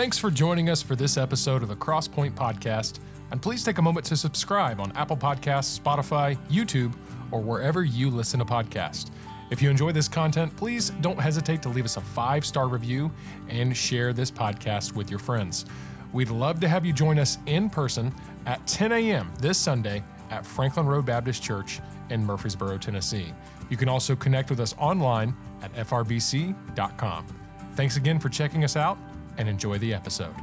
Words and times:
Thanks 0.00 0.16
for 0.16 0.30
joining 0.30 0.70
us 0.70 0.80
for 0.80 0.96
this 0.96 1.18
episode 1.18 1.62
of 1.62 1.68
the 1.68 1.76
Crosspoint 1.76 2.32
Podcast, 2.32 3.00
and 3.30 3.42
please 3.42 3.62
take 3.62 3.76
a 3.76 3.82
moment 3.82 4.06
to 4.06 4.16
subscribe 4.16 4.80
on 4.80 4.92
Apple 4.92 5.14
Podcasts, 5.14 5.78
Spotify, 5.78 6.38
YouTube, 6.48 6.94
or 7.30 7.42
wherever 7.42 7.84
you 7.84 8.08
listen 8.08 8.38
to 8.38 8.46
podcasts. 8.46 9.10
If 9.50 9.60
you 9.60 9.68
enjoy 9.68 9.92
this 9.92 10.08
content, 10.08 10.56
please 10.56 10.88
don't 11.02 11.20
hesitate 11.20 11.60
to 11.60 11.68
leave 11.68 11.84
us 11.84 11.98
a 11.98 12.00
five 12.00 12.46
star 12.46 12.66
review 12.66 13.12
and 13.50 13.76
share 13.76 14.14
this 14.14 14.30
podcast 14.30 14.94
with 14.94 15.10
your 15.10 15.18
friends. 15.18 15.66
We'd 16.14 16.30
love 16.30 16.60
to 16.60 16.68
have 16.68 16.86
you 16.86 16.94
join 16.94 17.18
us 17.18 17.36
in 17.44 17.68
person 17.68 18.10
at 18.46 18.66
10 18.66 18.92
a.m. 18.92 19.30
this 19.38 19.58
Sunday 19.58 20.02
at 20.30 20.46
Franklin 20.46 20.86
Road 20.86 21.04
Baptist 21.04 21.42
Church 21.42 21.78
in 22.08 22.24
Murfreesboro, 22.24 22.78
Tennessee. 22.78 23.34
You 23.68 23.76
can 23.76 23.90
also 23.90 24.16
connect 24.16 24.48
with 24.48 24.60
us 24.60 24.74
online 24.78 25.34
at 25.60 25.74
frbc.com. 25.74 27.26
Thanks 27.74 27.98
again 27.98 28.18
for 28.18 28.30
checking 28.30 28.64
us 28.64 28.76
out 28.76 28.96
and 29.40 29.48
enjoy 29.48 29.78
the 29.78 29.94
episode. 29.94 30.34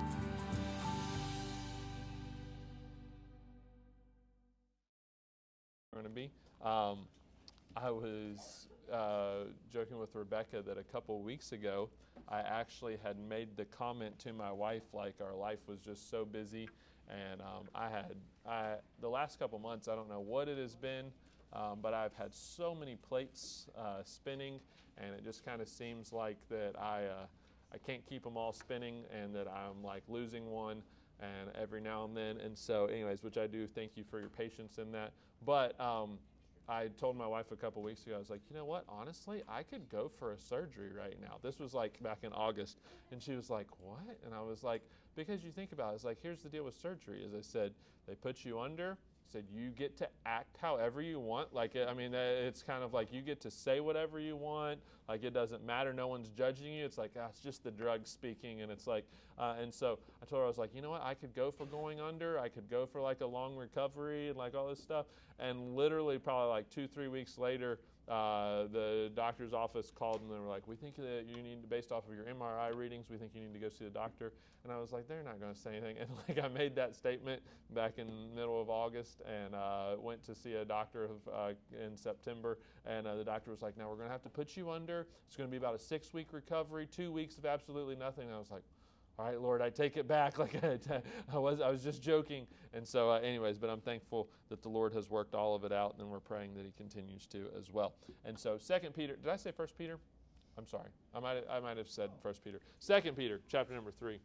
going 5.94 6.04
to 6.04 6.10
be. 6.10 6.32
Um, 6.64 7.08
I 7.76 7.92
was 7.92 8.68
uh, 8.92 9.46
joking 9.72 10.00
with 10.00 10.16
Rebecca 10.16 10.64
that 10.64 10.80
a 10.80 10.84
couple 10.84 11.22
weeks 11.22 11.52
ago, 11.52 11.90
I 12.28 12.40
actually 12.40 12.98
had 13.04 13.20
made 13.20 13.56
the 13.56 13.66
comment 13.66 14.18
to 14.20 14.34
my 14.34 14.52
wife 14.52 14.84
like 14.94 15.16
our 15.22 15.36
life 15.36 15.60
was 15.68 15.80
just 15.80 16.10
so 16.10 16.26
busy, 16.26 16.68
and 17.08 17.40
um, 17.42 17.68
I 17.76 17.90
had 17.90 18.16
I 18.48 18.76
the 19.00 19.10
last 19.10 19.38
couple 19.38 19.60
months 19.60 19.88
I 19.88 19.96
don't 19.96 20.10
know 20.10 20.22
what 20.22 20.48
it 20.48 20.58
has 20.58 20.76
been, 20.76 21.12
um, 21.54 21.80
but 21.82 21.94
I've 21.94 22.14
had 22.16 22.34
so 22.34 22.74
many 22.74 22.96
plates 22.96 23.68
uh, 23.78 24.02
spinning, 24.04 24.60
and 24.98 25.14
it 25.14 25.24
just 25.24 25.46
kind 25.46 25.62
of 25.62 25.68
seems 25.68 26.12
like 26.12 26.38
that 26.50 26.74
I 26.80 27.06
uh, 27.06 27.26
I 27.74 27.78
can't 27.78 28.06
keep 28.06 28.24
them 28.24 28.38
all 28.38 28.54
spinning, 28.54 29.04
and 29.14 29.36
that 29.36 29.48
I'm 29.48 29.84
like 29.84 30.04
losing 30.08 30.50
one 30.50 30.82
and 31.20 31.50
every 31.60 31.82
now 31.82 32.06
and 32.06 32.16
then. 32.16 32.38
And 32.38 32.58
so, 32.58 32.86
anyways, 32.86 33.24
which 33.24 33.38
I 33.38 33.48
do 33.48 33.68
thank 33.68 33.92
you 33.96 34.04
for 34.04 34.20
your 34.20 34.30
patience 34.30 34.78
in 34.78 34.92
that. 34.92 35.14
But 35.46 35.80
um, 35.80 36.20
I 36.70 36.88
told 37.00 37.18
my 37.18 37.28
wife 37.28 37.52
a 37.52 37.56
couple 37.56 37.82
weeks 37.82 38.06
ago, 38.06 38.16
I 38.16 38.20
was 38.20 38.30
like, 38.30 38.42
you 38.50 38.56
know 38.56 38.66
what? 38.66 38.84
Honestly, 38.90 39.42
I 39.48 39.64
could 39.64 39.90
go 39.90 40.12
for 40.20 40.34
a 40.34 40.38
surgery 40.38 40.92
right 40.96 41.18
now. 41.22 41.38
This 41.42 41.60
was 41.60 41.74
like 41.74 42.02
back 42.04 42.20
in 42.24 42.34
August. 42.34 42.78
And 43.12 43.22
she 43.22 43.34
was 43.34 43.50
like, 43.50 43.68
what? 43.80 44.18
And 44.26 44.34
I 44.34 44.42
was 44.42 44.64
like, 44.64 44.82
because 45.16 45.44
you 45.44 45.52
think 45.52 45.72
about 45.72 45.94
it, 45.94 45.96
it's 45.96 46.04
like, 46.04 46.20
here's 46.22 46.42
the 46.42 46.50
deal 46.50 46.66
with 46.66 46.76
surgery. 46.80 47.24
As 47.26 47.34
I 47.34 47.42
said, 47.42 47.74
they 48.08 48.16
put 48.16 48.46
you 48.46 48.60
under, 48.60 48.98
said 49.32 49.46
you 49.54 49.70
get 49.70 49.98
to 49.98 50.08
act 50.26 50.58
however 50.62 51.02
you 51.02 51.20
want. 51.20 51.54
Like 51.54 51.76
i 51.76 51.94
mean 51.94 52.14
it's 52.14 52.64
kind 52.64 52.84
of 52.84 52.94
like 52.94 53.12
you 53.12 53.22
get 53.22 53.42
to 53.42 53.52
say 53.52 53.80
whatever 53.80 54.20
you 54.20 54.36
want. 54.36 54.80
Like 55.08 55.24
it 55.24 55.34
doesn't 55.34 55.66
matter. 55.66 55.94
No 55.94 56.08
one's 56.08 56.30
judging 56.30 56.74
you. 56.74 56.86
It's 56.86 56.98
like 56.98 57.12
ah, 57.20 57.28
it's 57.30 57.40
just 57.40 57.64
the 57.64 57.72
drug 57.72 58.06
speaking 58.06 58.62
and 58.62 58.72
it's 58.72 58.88
like 58.88 59.06
uh, 59.38 59.56
and 59.62 59.72
so 59.72 60.00
i 60.22 60.26
told 60.26 60.40
her 60.40 60.46
i 60.46 60.48
was 60.48 60.58
like 60.58 60.74
you 60.74 60.82
know 60.82 60.90
what? 60.90 61.04
I 61.04 61.14
could 61.14 61.36
go 61.36 61.52
for 61.52 61.66
going 61.66 62.00
under. 62.00 62.40
I 62.40 62.50
could 62.50 62.70
go 62.70 62.86
for 62.86 63.02
like 63.02 63.22
a 63.22 63.28
long 63.28 63.56
recovery 63.56 64.30
and 64.30 64.38
like 64.38 64.56
all 64.56 64.68
this 64.68 64.82
stuff. 64.82 65.06
And 65.40 65.76
literally 65.76 66.18
probably 66.18 66.50
like 66.50 66.70
two 66.70 66.88
three 66.88 67.08
weeks 67.08 67.38
later 67.38 67.80
uh, 68.08 68.68
the 68.72 69.12
doctor's 69.16 69.54
office 69.54 69.92
called 69.94 70.22
and 70.22 70.32
they 70.32 70.40
were 70.40 70.48
like, 70.48 70.68
"We 70.68 70.76
think 70.76 70.96
that 70.96 71.26
you 71.28 71.44
need, 71.44 71.70
based 71.70 71.92
off 71.92 72.08
of 72.08 72.16
your 72.16 72.26
MRI 72.26 72.74
readings, 72.76 73.10
we 73.10 73.18
think 73.18 73.32
you 73.36 73.42
need 73.42 73.54
to 73.54 73.60
go 73.60 73.70
see 73.70 73.84
the 73.84 73.92
doctor." 73.92 74.32
And 74.64 74.72
I 74.72 74.80
was 74.80 74.94
like, 74.94 75.08
"They're 75.08 75.24
not 75.24 75.42
going 75.42 75.54
to 75.54 75.60
say 75.60 75.72
anything." 75.72 75.98
And 76.02 76.10
like 76.28 76.44
I 76.44 76.48
made 76.48 76.76
that 76.76 76.96
statement 76.96 77.42
back 77.74 77.98
in 77.98 78.08
middle 78.34 78.62
of 78.62 78.70
August 78.70 79.22
and 79.26 79.54
uh, 79.54 79.96
went 80.00 80.24
to 80.26 80.36
see 80.36 80.54
a 80.54 80.64
doctor 80.64 81.06
of, 81.06 81.12
uh, 81.34 81.54
in 81.86 81.98
September, 81.98 82.60
and 82.86 83.06
uh, 83.06 83.16
the 83.16 83.26
doctor 83.26 83.52
was 83.52 83.62
like, 83.62 83.78
"Now 83.78 83.90
we're 83.90 83.96
going 83.96 84.08
to 84.08 84.14
have 84.14 84.24
to 84.24 84.30
put 84.30 84.56
you 84.56 84.72
under. 84.72 85.08
It's 85.28 85.36
going 85.36 85.50
to 85.50 85.52
be 85.52 85.58
about 85.58 85.76
a 85.76 85.80
six-week 85.80 86.32
recovery, 86.32 86.88
two 86.88 87.12
weeks 87.12 87.38
of 87.38 87.46
absolutely 87.46 87.96
nothing." 87.96 88.28
And 88.28 88.36
I 88.36 88.40
was 88.40 88.52
like, 88.52 88.64
all 89.20 89.26
right, 89.26 89.42
Lord, 89.42 89.62
I 89.62 89.70
take 89.70 89.98
it 89.98 90.08
back. 90.08 90.38
Like 90.48 90.64
I, 90.64 91.38
was, 91.38 91.62
I 91.62 91.70
was 91.70 91.84
just 91.84 92.04
joking. 92.04 92.46
And 92.74 92.88
so, 92.88 93.12
uh, 93.12 93.20
anyways, 93.20 93.58
but 93.58 93.70
I'm 93.70 93.82
thankful 93.82 94.30
that 94.50 94.62
the 94.62 94.70
Lord 94.70 94.94
has 94.94 95.10
worked 95.10 95.34
all 95.34 95.56
of 95.56 95.64
it 95.64 95.72
out, 95.72 95.96
and 95.98 96.08
we're 96.08 96.20
praying 96.20 96.54
that 96.56 96.66
He 96.66 96.72
continues 96.72 97.26
to 97.28 97.48
as 97.58 97.72
well. 97.72 97.96
And 98.24 98.38
so, 98.38 98.58
Second 98.60 98.94
Peter. 98.94 99.16
Did 99.16 99.30
I 99.30 99.36
say 99.36 99.52
First 99.52 99.78
Peter? 99.78 99.98
I'm 100.58 100.68
sorry. 100.68 100.90
I 101.16 101.20
might, 101.20 101.44
I 101.50 101.60
might 101.60 101.78
have 101.78 101.90
said 101.90 102.12
First 102.22 102.44
Peter. 102.44 102.60
Second 102.80 103.18
Peter, 103.18 103.42
chapter 103.48 103.74
number 103.74 103.92
three. 103.92 104.20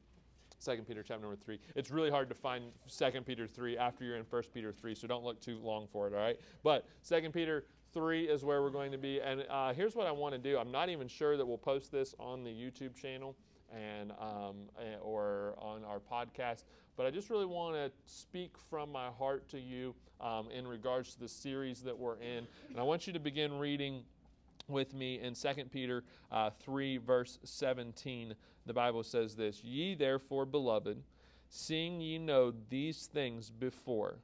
Second 0.58 0.86
Peter, 0.86 1.02
chapter 1.02 1.22
number 1.22 1.36
three. 1.36 1.58
It's 1.74 1.90
really 1.90 2.10
hard 2.10 2.28
to 2.28 2.34
find 2.34 2.64
Second 2.86 3.24
Peter 3.24 3.46
three 3.46 3.78
after 3.78 4.04
you're 4.04 4.16
in 4.16 4.24
First 4.24 4.52
Peter 4.52 4.72
three, 4.72 4.94
so 4.94 5.06
don't 5.06 5.24
look 5.24 5.40
too 5.40 5.58
long 5.58 5.88
for 5.90 6.06
it. 6.06 6.12
All 6.12 6.20
right. 6.20 6.38
But 6.62 6.86
Second 7.00 7.32
Peter 7.32 7.64
3 7.92 8.24
is 8.24 8.42
where 8.42 8.62
we're 8.62 8.70
going 8.70 8.90
to 8.90 8.96
be. 8.96 9.20
And 9.20 9.44
uh, 9.50 9.74
here's 9.74 9.94
what 9.94 10.06
I 10.06 10.12
want 10.12 10.32
to 10.34 10.38
do. 10.38 10.56
I'm 10.56 10.70
not 10.70 10.88
even 10.88 11.08
sure 11.08 11.36
that 11.36 11.44
we'll 11.44 11.58
post 11.58 11.92
this 11.92 12.14
on 12.18 12.42
the 12.42 12.50
YouTube 12.50 12.96
channel 12.96 13.36
and 13.74 14.12
um, 14.12 14.68
eh, 14.78 14.96
or 15.00 15.54
on 15.58 15.84
our 15.84 16.00
podcast. 16.00 16.64
But 16.96 17.06
I 17.06 17.10
just 17.10 17.30
really 17.30 17.46
want 17.46 17.74
to 17.74 17.90
speak 18.04 18.52
from 18.70 18.92
my 18.92 19.08
heart 19.08 19.48
to 19.50 19.60
you 19.60 19.94
um, 20.20 20.48
in 20.50 20.66
regards 20.66 21.14
to 21.14 21.20
the 21.20 21.28
series 21.28 21.82
that 21.82 21.98
we're 21.98 22.16
in, 22.16 22.46
and 22.68 22.78
I 22.78 22.82
want 22.82 23.06
you 23.06 23.12
to 23.12 23.18
begin 23.18 23.58
reading 23.58 24.02
with 24.68 24.94
me 24.94 25.20
in 25.20 25.34
2 25.34 25.48
Peter 25.72 26.04
uh, 26.30 26.50
3, 26.60 26.98
verse 26.98 27.38
17. 27.44 28.34
The 28.66 28.72
Bible 28.72 29.02
says 29.02 29.34
this 29.34 29.62
Ye 29.64 29.94
therefore, 29.94 30.46
beloved, 30.46 31.02
seeing 31.48 32.00
ye 32.00 32.18
know 32.18 32.52
these 32.68 33.06
things 33.06 33.50
before, 33.50 34.16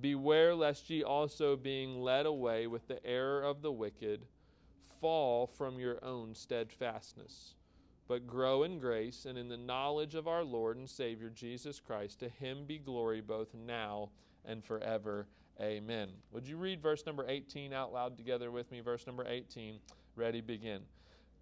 beware 0.00 0.54
lest 0.54 0.88
ye 0.88 1.02
also, 1.02 1.56
being 1.56 2.00
led 2.00 2.26
away 2.26 2.66
with 2.66 2.86
the 2.88 3.04
error 3.04 3.42
of 3.42 3.62
the 3.62 3.72
wicked, 3.72 4.22
fall 5.00 5.46
from 5.46 5.78
your 5.78 6.02
own 6.02 6.34
steadfastness 6.34 7.55
but 8.08 8.26
grow 8.26 8.62
in 8.62 8.78
grace 8.78 9.26
and 9.26 9.36
in 9.36 9.48
the 9.48 9.56
knowledge 9.56 10.14
of 10.14 10.28
our 10.28 10.44
Lord 10.44 10.76
and 10.76 10.88
Savior 10.88 11.30
Jesus 11.30 11.80
Christ. 11.80 12.20
To 12.20 12.28
him 12.28 12.64
be 12.66 12.78
glory 12.78 13.20
both 13.20 13.54
now 13.54 14.10
and 14.44 14.64
forever. 14.64 15.26
Amen. 15.60 16.10
Would 16.32 16.46
you 16.46 16.56
read 16.56 16.82
verse 16.82 17.04
number 17.06 17.24
18 17.26 17.72
out 17.72 17.92
loud 17.92 18.16
together 18.16 18.50
with 18.50 18.70
me? 18.70 18.80
Verse 18.80 19.06
number 19.06 19.26
18. 19.26 19.78
Ready, 20.14 20.40
begin. 20.40 20.82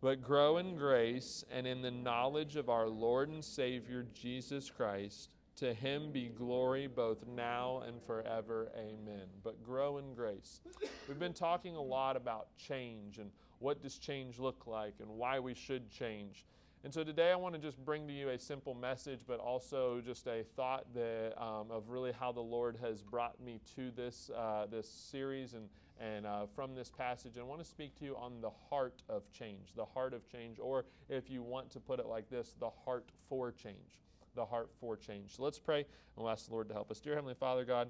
But 0.01 0.23
grow 0.23 0.59
in 0.59 0.77
grace 0.77 1.45
and 1.51 1.67
in 1.67 1.83
the 1.83 1.91
knowledge 1.91 2.57
of 2.57 2.69
our 2.69 2.89
Lord 2.89 3.29
and 3.29 3.45
Savior 3.45 4.07
Jesus 4.15 4.71
Christ. 4.71 5.31
To 5.57 5.73
him 5.73 6.11
be 6.11 6.29
glory 6.29 6.89
both 6.89 7.27
now 7.27 7.83
and 7.87 8.03
forever. 8.03 8.71
Amen. 8.77 9.27
But 9.43 9.63
grow 9.63 9.99
in 9.99 10.15
grace. 10.15 10.61
We've 11.09 11.19
been 11.19 11.33
talking 11.33 11.77
a 11.77 11.83
lot 11.83 12.17
about 12.17 12.49
change 12.57 13.19
and 13.19 13.31
what 13.65 13.81
does 13.81 13.97
change 13.97 14.39
look 14.39 14.67
like 14.67 14.93
and 15.01 15.09
why 15.09 15.39
we 15.39 15.55
should 15.55 15.91
change. 15.91 16.45
And 16.85 16.93
so 16.93 17.03
today 17.03 17.33
I 17.33 17.35
want 17.35 17.55
to 17.55 17.59
just 17.59 17.83
bring 17.83 18.07
to 18.07 18.13
you 18.13 18.29
a 18.29 18.39
simple 18.39 18.75
message, 18.75 19.21
but 19.27 19.41
also 19.41 20.03
just 20.05 20.27
a 20.27 20.45
thought 20.55 20.85
that, 20.93 21.33
um, 21.43 21.71
of 21.71 21.89
really 21.89 22.13
how 22.13 22.31
the 22.31 22.43
Lord 22.43 22.77
has 22.83 23.01
brought 23.01 23.41
me 23.41 23.61
to 23.75 23.91
this, 23.91 24.31
uh, 24.37 24.67
this 24.71 24.87
series 24.87 25.55
and, 25.55 25.71
and 25.99 26.27
uh, 26.27 26.45
from 26.55 26.75
this 26.75 26.91
passage. 26.91 27.37
And 27.37 27.41
I 27.43 27.47
want 27.47 27.63
to 27.63 27.67
speak 27.67 27.99
to 28.01 28.05
you 28.05 28.15
on 28.17 28.43
the 28.43 28.51
heart 28.69 29.03
of 29.09 29.23
change, 29.33 29.73
the 29.75 29.87
heart 29.87 30.13
of 30.13 30.31
change, 30.31 30.59
or 30.61 30.85
if 31.09 31.31
you 31.31 31.43
want 31.43 31.71
to 31.71 31.81
put 31.81 31.99
it 31.99 32.07
like 32.07 32.29
this, 32.29 32.55
the 32.61 32.71
heart 32.85 33.09
for 33.31 33.51
change. 33.51 33.99
The 34.35 34.45
heart 34.45 34.69
for 34.79 34.95
change. 34.95 35.37
So 35.37 35.43
let's 35.43 35.59
pray 35.59 35.79
and 35.79 35.87
we'll 36.17 36.29
ask 36.29 36.49
the 36.49 36.53
Lord 36.53 36.69
to 36.69 36.75
help 36.75 36.91
us. 36.91 37.01
Dear 37.01 37.15
Heavenly 37.15 37.33
Father, 37.35 37.65
God, 37.65 37.89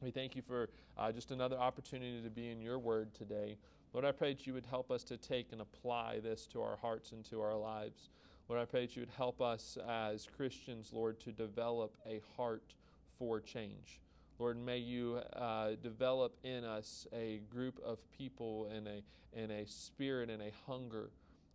we 0.00 0.10
thank 0.10 0.34
you 0.34 0.40
for 0.40 0.70
uh, 0.96 1.12
just 1.12 1.30
another 1.30 1.58
opportunity 1.58 2.22
to 2.22 2.30
be 2.30 2.48
in 2.48 2.62
your 2.62 2.78
word 2.78 3.12
today. 3.12 3.58
Lord, 3.94 4.04
I 4.04 4.10
pray 4.10 4.34
that 4.34 4.44
you 4.44 4.54
would 4.54 4.66
help 4.66 4.90
us 4.90 5.04
to 5.04 5.16
take 5.16 5.52
and 5.52 5.60
apply 5.60 6.18
this 6.18 6.48
to 6.48 6.60
our 6.60 6.76
hearts 6.76 7.12
and 7.12 7.24
to 7.26 7.40
our 7.40 7.56
lives. 7.56 8.10
Lord, 8.48 8.60
I 8.60 8.64
pray 8.64 8.80
that 8.80 8.96
you 8.96 9.02
would 9.02 9.12
help 9.16 9.40
us 9.40 9.78
as 9.88 10.26
Christians, 10.36 10.90
Lord, 10.92 11.20
to 11.20 11.30
develop 11.30 11.94
a 12.04 12.20
heart 12.36 12.74
for 13.16 13.40
change. 13.40 14.00
Lord, 14.40 14.58
may 14.58 14.78
you 14.78 15.20
uh, 15.34 15.76
develop 15.80 16.36
in 16.42 16.64
us 16.64 17.06
a 17.12 17.40
group 17.48 17.78
of 17.84 17.98
people 18.10 18.68
and 18.74 18.88
a, 18.88 19.02
and 19.32 19.52
a 19.52 19.64
spirit 19.64 20.28
and 20.28 20.42
a 20.42 20.50
hunger 20.66 21.10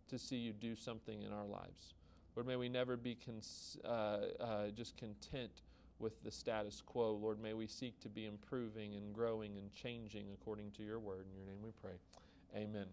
to 0.08 0.18
see 0.18 0.36
you 0.36 0.54
do 0.54 0.74
something 0.74 1.22
in 1.22 1.32
our 1.32 1.44
lives. 1.44 1.92
Lord, 2.34 2.46
may 2.46 2.56
we 2.56 2.70
never 2.70 2.96
be 2.96 3.18
cons- 3.22 3.76
uh, 3.84 4.18
uh, 4.40 4.70
just 4.74 4.96
content 4.96 5.60
with 5.98 6.24
the 6.24 6.30
status 6.30 6.80
quo. 6.80 7.12
Lord, 7.12 7.38
may 7.38 7.52
we 7.52 7.66
seek 7.66 8.00
to 8.00 8.08
be 8.08 8.24
improving 8.24 8.94
and 8.94 9.12
growing 9.12 9.58
and 9.58 9.70
changing 9.74 10.28
according 10.32 10.70
to 10.72 10.82
your 10.82 10.98
word. 10.98 11.26
In 11.30 11.36
your 11.36 11.46
name 11.46 11.62
we 11.62 11.72
pray. 11.82 11.98
Amen. 12.56 12.86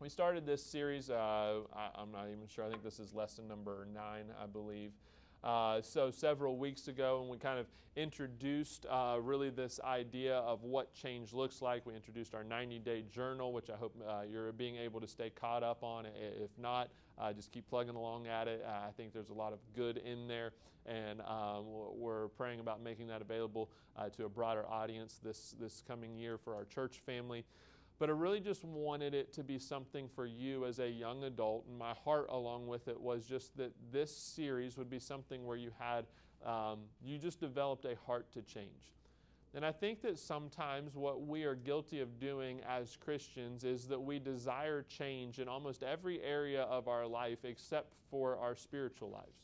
We 0.00 0.08
started 0.08 0.46
this 0.46 0.64
series, 0.64 1.10
uh, 1.10 1.60
I, 1.74 2.00
am 2.00 2.10
not 2.12 2.28
even 2.28 2.46
sure, 2.48 2.64
I 2.64 2.70
think 2.70 2.82
this 2.82 2.98
is 2.98 3.12
lesson 3.12 3.46
number 3.46 3.86
nine, 3.92 4.24
I 4.42 4.46
believe. 4.46 4.92
Uh, 5.44 5.82
so, 5.82 6.10
several 6.10 6.56
weeks 6.56 6.88
ago, 6.88 7.20
and 7.20 7.30
we 7.30 7.36
kind 7.36 7.58
of 7.58 7.66
introduced 7.94 8.86
uh, 8.88 9.18
really 9.20 9.50
this 9.50 9.80
idea 9.84 10.36
of 10.38 10.62
what 10.62 10.94
change 10.94 11.34
looks 11.34 11.60
like. 11.60 11.84
We 11.84 11.94
introduced 11.94 12.34
our 12.34 12.42
90 12.42 12.78
day 12.78 13.04
journal, 13.14 13.52
which 13.52 13.68
I 13.68 13.76
hope 13.76 13.94
uh, 14.08 14.22
you're 14.30 14.52
being 14.52 14.76
able 14.76 15.00
to 15.02 15.06
stay 15.06 15.28
caught 15.28 15.62
up 15.62 15.82
on. 15.82 16.06
If 16.06 16.56
not, 16.58 16.88
uh, 17.18 17.34
just 17.34 17.52
keep 17.52 17.68
plugging 17.68 17.96
along 17.96 18.28
at 18.28 18.48
it. 18.48 18.64
Uh, 18.66 18.88
I 18.88 18.92
think 18.96 19.12
there's 19.12 19.28
a 19.28 19.34
lot 19.34 19.52
of 19.52 19.58
good 19.76 19.98
in 19.98 20.26
there, 20.26 20.52
and 20.86 21.20
um, 21.20 21.66
we're 21.96 22.28
praying 22.28 22.60
about 22.60 22.82
making 22.82 23.08
that 23.08 23.20
available 23.20 23.68
to 24.16 24.24
a 24.24 24.28
broader 24.30 24.64
audience 24.66 25.20
this, 25.22 25.54
this 25.60 25.82
coming 25.86 26.16
year 26.16 26.38
for 26.38 26.54
our 26.54 26.64
church 26.64 27.02
family. 27.04 27.44
But 28.00 28.08
I 28.08 28.12
really 28.12 28.40
just 28.40 28.64
wanted 28.64 29.12
it 29.12 29.30
to 29.34 29.44
be 29.44 29.58
something 29.58 30.08
for 30.08 30.24
you 30.24 30.64
as 30.64 30.78
a 30.78 30.88
young 30.88 31.24
adult. 31.24 31.66
And 31.68 31.78
my 31.78 31.92
heart, 32.02 32.28
along 32.30 32.66
with 32.66 32.88
it, 32.88 32.98
was 32.98 33.26
just 33.26 33.54
that 33.58 33.72
this 33.92 34.10
series 34.16 34.78
would 34.78 34.88
be 34.88 34.98
something 34.98 35.44
where 35.44 35.58
you 35.58 35.70
had, 35.78 36.06
um, 36.44 36.78
you 37.04 37.18
just 37.18 37.40
developed 37.40 37.84
a 37.84 37.96
heart 38.06 38.32
to 38.32 38.40
change. 38.40 38.94
And 39.52 39.66
I 39.66 39.72
think 39.72 40.00
that 40.00 40.18
sometimes 40.18 40.96
what 40.96 41.26
we 41.26 41.44
are 41.44 41.54
guilty 41.54 42.00
of 42.00 42.18
doing 42.18 42.60
as 42.66 42.96
Christians 42.96 43.64
is 43.64 43.86
that 43.88 44.00
we 44.00 44.18
desire 44.18 44.82
change 44.88 45.38
in 45.38 45.46
almost 45.46 45.82
every 45.82 46.22
area 46.22 46.62
of 46.62 46.88
our 46.88 47.06
life 47.06 47.44
except 47.44 47.92
for 48.10 48.38
our 48.38 48.56
spiritual 48.56 49.10
lives. 49.10 49.42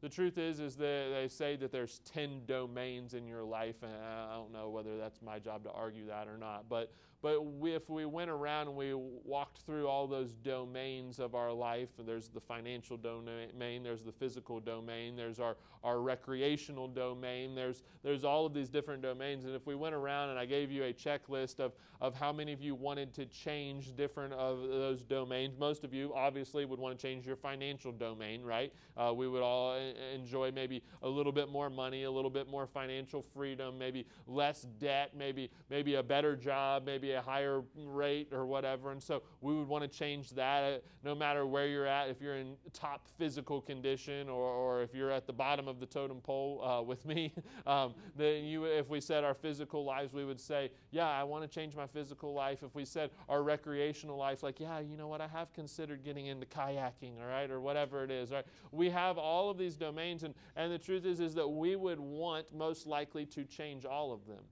The 0.00 0.08
truth 0.08 0.38
is, 0.38 0.60
is 0.60 0.76
that 0.76 1.10
they 1.12 1.26
say 1.28 1.56
that 1.56 1.72
there's 1.72 2.00
10 2.12 2.42
domains 2.46 3.14
in 3.14 3.26
your 3.26 3.42
life, 3.42 3.82
and 3.82 3.92
I 3.92 4.34
don't 4.34 4.52
know 4.52 4.70
whether 4.70 4.96
that's 4.96 5.20
my 5.20 5.40
job 5.40 5.64
to 5.64 5.72
argue 5.72 6.06
that 6.06 6.28
or 6.28 6.38
not. 6.38 6.68
But 6.68 6.92
but 7.20 7.40
if 7.64 7.90
we 7.90 8.04
went 8.04 8.30
around 8.30 8.68
and 8.68 8.76
we 8.76 8.94
walked 8.94 9.58
through 9.66 9.88
all 9.88 10.06
those 10.06 10.34
domains 10.34 11.18
of 11.18 11.34
our 11.34 11.52
life, 11.52 11.88
there's 11.98 12.28
the 12.28 12.40
financial 12.40 12.96
domain, 12.96 13.82
there's 13.82 14.04
the 14.04 14.12
physical 14.12 14.60
domain, 14.60 15.16
there's 15.16 15.40
our, 15.40 15.56
our 15.82 16.00
recreational 16.00 16.86
domain, 16.86 17.56
there's, 17.56 17.82
there's 18.04 18.22
all 18.22 18.46
of 18.46 18.54
these 18.54 18.68
different 18.68 19.02
domains. 19.02 19.44
And 19.46 19.54
if 19.56 19.66
we 19.66 19.74
went 19.74 19.96
around 19.96 20.30
and 20.30 20.38
I 20.38 20.46
gave 20.46 20.70
you 20.70 20.84
a 20.84 20.92
checklist 20.92 21.58
of, 21.58 21.72
of 22.00 22.14
how 22.14 22.32
many 22.32 22.52
of 22.52 22.62
you 22.62 22.76
wanted 22.76 23.12
to 23.14 23.26
change 23.26 23.96
different 23.96 24.32
of 24.34 24.62
those 24.62 25.02
domains, 25.02 25.56
most 25.58 25.82
of 25.82 25.92
you 25.92 26.12
obviously 26.14 26.64
would 26.66 26.78
want 26.78 26.96
to 26.96 27.02
change 27.02 27.26
your 27.26 27.36
financial 27.36 27.90
domain, 27.90 28.42
right? 28.42 28.72
Uh, 28.96 29.12
we 29.12 29.26
would 29.26 29.42
all 29.42 29.76
enjoy 30.14 30.52
maybe 30.52 30.84
a 31.02 31.08
little 31.08 31.32
bit 31.32 31.48
more 31.48 31.68
money, 31.68 32.04
a 32.04 32.10
little 32.10 32.30
bit 32.30 32.48
more 32.48 32.66
financial 32.68 33.22
freedom, 33.22 33.76
maybe 33.76 34.06
less 34.28 34.66
debt, 34.78 35.10
maybe, 35.16 35.50
maybe 35.68 35.96
a 35.96 36.02
better 36.02 36.36
job, 36.36 36.84
maybe 36.86 37.07
a 37.12 37.22
higher 37.22 37.62
rate 37.76 38.28
or 38.32 38.46
whatever. 38.46 38.92
And 38.92 39.02
so 39.02 39.22
we 39.40 39.54
would 39.54 39.68
want 39.68 39.82
to 39.82 39.88
change 39.88 40.30
that 40.30 40.62
uh, 40.62 40.78
no 41.04 41.14
matter 41.14 41.46
where 41.46 41.66
you're 41.66 41.86
at, 41.86 42.08
if 42.08 42.20
you're 42.20 42.36
in 42.36 42.54
top 42.72 43.06
physical 43.18 43.60
condition 43.60 44.28
or, 44.28 44.48
or 44.50 44.82
if 44.82 44.94
you're 44.94 45.10
at 45.10 45.26
the 45.26 45.32
bottom 45.32 45.68
of 45.68 45.80
the 45.80 45.86
totem 45.86 46.20
pole 46.20 46.62
uh, 46.64 46.82
with 46.82 47.04
me. 47.06 47.32
Um, 47.66 47.94
then 48.16 48.44
you, 48.44 48.64
if 48.64 48.88
we 48.88 49.00
said 49.00 49.24
our 49.24 49.34
physical 49.34 49.84
lives, 49.84 50.14
we 50.14 50.24
would 50.24 50.40
say, 50.40 50.70
yeah, 50.90 51.08
I 51.08 51.22
want 51.24 51.42
to 51.42 51.48
change 51.48 51.76
my 51.76 51.86
physical 51.86 52.32
life. 52.32 52.62
If 52.62 52.74
we 52.74 52.84
said 52.84 53.10
our 53.28 53.42
recreational 53.42 54.16
life, 54.16 54.42
like, 54.42 54.58
yeah, 54.58 54.78
you 54.80 54.96
know 54.96 55.06
what, 55.06 55.20
I 55.20 55.26
have 55.28 55.52
considered 55.52 56.02
getting 56.02 56.26
into 56.26 56.46
kayaking, 56.46 57.20
all 57.20 57.26
right, 57.26 57.50
or 57.50 57.60
whatever 57.60 58.04
it 58.04 58.10
is, 58.10 58.30
right? 58.30 58.46
We 58.70 58.88
have 58.90 59.18
all 59.18 59.50
of 59.50 59.58
these 59.58 59.76
domains, 59.76 60.22
and, 60.22 60.34
and 60.56 60.72
the 60.72 60.78
truth 60.78 61.04
is, 61.04 61.20
is 61.20 61.34
that 61.34 61.48
we 61.48 61.76
would 61.76 62.00
want 62.00 62.54
most 62.54 62.86
likely 62.86 63.26
to 63.26 63.44
change 63.44 63.84
all 63.84 64.12
of 64.12 64.26
them. 64.26 64.44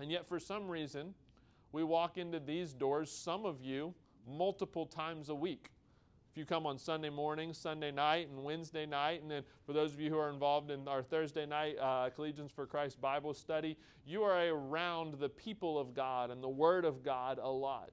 And 0.00 0.10
yet, 0.10 0.26
for 0.26 0.38
some 0.38 0.68
reason, 0.68 1.14
we 1.72 1.84
walk 1.84 2.18
into 2.18 2.40
these 2.40 2.72
doors, 2.72 3.10
some 3.10 3.44
of 3.44 3.62
you, 3.62 3.94
multiple 4.26 4.86
times 4.86 5.28
a 5.28 5.34
week. 5.34 5.70
If 6.30 6.36
you 6.36 6.44
come 6.44 6.66
on 6.66 6.78
Sunday 6.78 7.10
morning, 7.10 7.52
Sunday 7.52 7.90
night, 7.90 8.28
and 8.28 8.44
Wednesday 8.44 8.86
night, 8.86 9.22
and 9.22 9.30
then 9.30 9.42
for 9.66 9.72
those 9.72 9.92
of 9.92 10.00
you 10.00 10.10
who 10.10 10.18
are 10.18 10.30
involved 10.30 10.70
in 10.70 10.86
our 10.86 11.02
Thursday 11.02 11.46
night 11.46 11.76
uh, 11.80 12.10
Collegians 12.16 12.52
for 12.52 12.66
Christ 12.66 13.00
Bible 13.00 13.34
study, 13.34 13.76
you 14.06 14.22
are 14.22 14.46
around 14.48 15.14
the 15.18 15.28
people 15.28 15.78
of 15.78 15.94
God 15.94 16.30
and 16.30 16.42
the 16.42 16.48
Word 16.48 16.84
of 16.84 17.02
God 17.02 17.38
a 17.42 17.48
lot. 17.48 17.90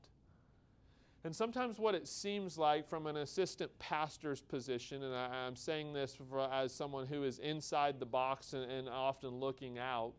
And 1.23 1.35
sometimes, 1.35 1.79
what 1.79 1.95
it 1.95 2.07
seems 2.07 2.55
like 2.55 2.87
from 2.87 3.07
an 3.07 3.17
assistant 3.17 3.71
pastor's 3.79 4.41
position, 4.41 5.01
and 5.01 5.15
I, 5.15 5.47
am 5.47 5.55
saying 5.55 5.91
this 5.91 6.15
for, 6.15 6.41
as 6.41 6.71
someone 6.71 7.07
who 7.07 7.23
is 7.23 7.39
inside 7.39 7.99
the 7.99 8.05
box 8.05 8.53
and, 8.53 8.69
and 8.69 8.87
often 8.87 9.31
looking 9.31 9.79
out, 9.79 10.13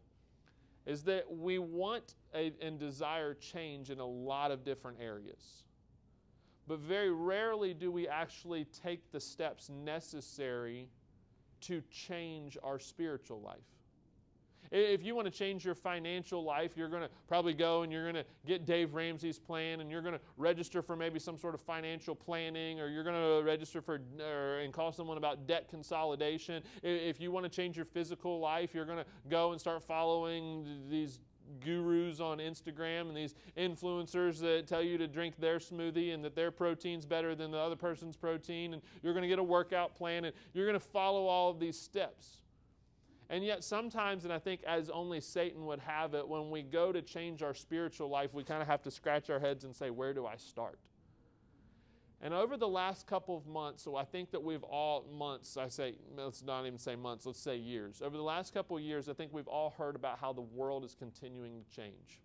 is 0.86 1.02
that 1.02 1.24
we 1.30 1.58
want 1.58 2.14
a, 2.34 2.52
and 2.62 2.78
desire 2.78 3.34
change 3.34 3.90
in 3.90 3.98
a 3.98 4.06
lot 4.06 4.50
of 4.50 4.64
different 4.64 4.98
areas. 5.00 5.64
But 6.68 6.78
very 6.78 7.12
rarely 7.12 7.74
do 7.74 7.90
we 7.90 8.08
actually 8.08 8.66
take 8.82 9.10
the 9.12 9.20
steps 9.20 9.68
necessary 9.68 10.88
to 11.62 11.82
change 11.90 12.56
our 12.62 12.78
spiritual 12.78 13.40
life. 13.40 13.75
If 14.70 15.04
you 15.04 15.14
want 15.14 15.26
to 15.26 15.30
change 15.30 15.64
your 15.64 15.74
financial 15.74 16.42
life, 16.44 16.76
you're 16.76 16.88
going 16.88 17.02
to 17.02 17.10
probably 17.28 17.54
go 17.54 17.82
and 17.82 17.92
you're 17.92 18.10
going 18.10 18.24
to 18.24 18.24
get 18.46 18.66
Dave 18.66 18.94
Ramsey's 18.94 19.38
plan 19.38 19.80
and 19.80 19.90
you're 19.90 20.02
going 20.02 20.14
to 20.14 20.20
register 20.36 20.82
for 20.82 20.96
maybe 20.96 21.18
some 21.18 21.38
sort 21.38 21.54
of 21.54 21.60
financial 21.60 22.14
planning 22.14 22.80
or 22.80 22.88
you're 22.88 23.04
going 23.04 23.16
to 23.16 23.46
register 23.46 23.80
for 23.80 24.00
or, 24.20 24.58
and 24.60 24.72
call 24.72 24.92
someone 24.92 25.16
about 25.16 25.46
debt 25.46 25.68
consolidation. 25.68 26.62
If 26.82 27.20
you 27.20 27.30
want 27.30 27.44
to 27.44 27.50
change 27.50 27.76
your 27.76 27.86
physical 27.86 28.40
life, 28.40 28.74
you're 28.74 28.84
going 28.84 28.98
to 28.98 29.06
go 29.28 29.52
and 29.52 29.60
start 29.60 29.82
following 29.82 30.88
these 30.88 31.20
gurus 31.60 32.20
on 32.20 32.38
Instagram 32.38 33.08
and 33.08 33.16
these 33.16 33.34
influencers 33.56 34.40
that 34.40 34.66
tell 34.66 34.82
you 34.82 34.98
to 34.98 35.06
drink 35.06 35.38
their 35.38 35.58
smoothie 35.58 36.12
and 36.12 36.24
that 36.24 36.34
their 36.34 36.50
protein's 36.50 37.06
better 37.06 37.34
than 37.34 37.50
the 37.50 37.58
other 37.58 37.76
person's 37.76 38.16
protein 38.16 38.74
and 38.74 38.82
you're 39.02 39.12
going 39.12 39.22
to 39.22 39.28
get 39.28 39.38
a 39.38 39.44
workout 39.44 39.94
plan 39.94 40.24
and 40.24 40.34
you're 40.54 40.66
going 40.66 40.78
to 40.78 40.86
follow 40.86 41.26
all 41.26 41.50
of 41.50 41.60
these 41.60 41.78
steps. 41.78 42.38
And 43.28 43.44
yet, 43.44 43.64
sometimes, 43.64 44.24
and 44.24 44.32
I 44.32 44.38
think 44.38 44.62
as 44.64 44.88
only 44.88 45.20
Satan 45.20 45.66
would 45.66 45.80
have 45.80 46.14
it, 46.14 46.26
when 46.28 46.50
we 46.50 46.62
go 46.62 46.92
to 46.92 47.02
change 47.02 47.42
our 47.42 47.54
spiritual 47.54 48.08
life, 48.08 48.32
we 48.32 48.44
kind 48.44 48.62
of 48.62 48.68
have 48.68 48.82
to 48.82 48.90
scratch 48.90 49.30
our 49.30 49.40
heads 49.40 49.64
and 49.64 49.74
say, 49.74 49.90
Where 49.90 50.14
do 50.14 50.26
I 50.26 50.36
start? 50.36 50.78
And 52.22 52.32
over 52.32 52.56
the 52.56 52.68
last 52.68 53.06
couple 53.06 53.36
of 53.36 53.46
months, 53.46 53.82
so 53.82 53.94
I 53.94 54.04
think 54.04 54.30
that 54.30 54.42
we've 54.42 54.62
all, 54.62 55.04
months, 55.12 55.56
I 55.56 55.68
say, 55.68 55.96
let's 56.16 56.42
not 56.42 56.64
even 56.66 56.78
say 56.78 56.96
months, 56.96 57.26
let's 57.26 57.38
say 57.38 57.56
years. 57.56 58.00
Over 58.00 58.16
the 58.16 58.22
last 58.22 58.54
couple 58.54 58.76
of 58.76 58.82
years, 58.82 59.08
I 59.08 59.12
think 59.12 59.34
we've 59.34 59.48
all 59.48 59.74
heard 59.76 59.96
about 59.96 60.18
how 60.18 60.32
the 60.32 60.40
world 60.40 60.82
is 60.84 60.94
continuing 60.98 61.62
to 61.62 61.76
change 61.76 62.20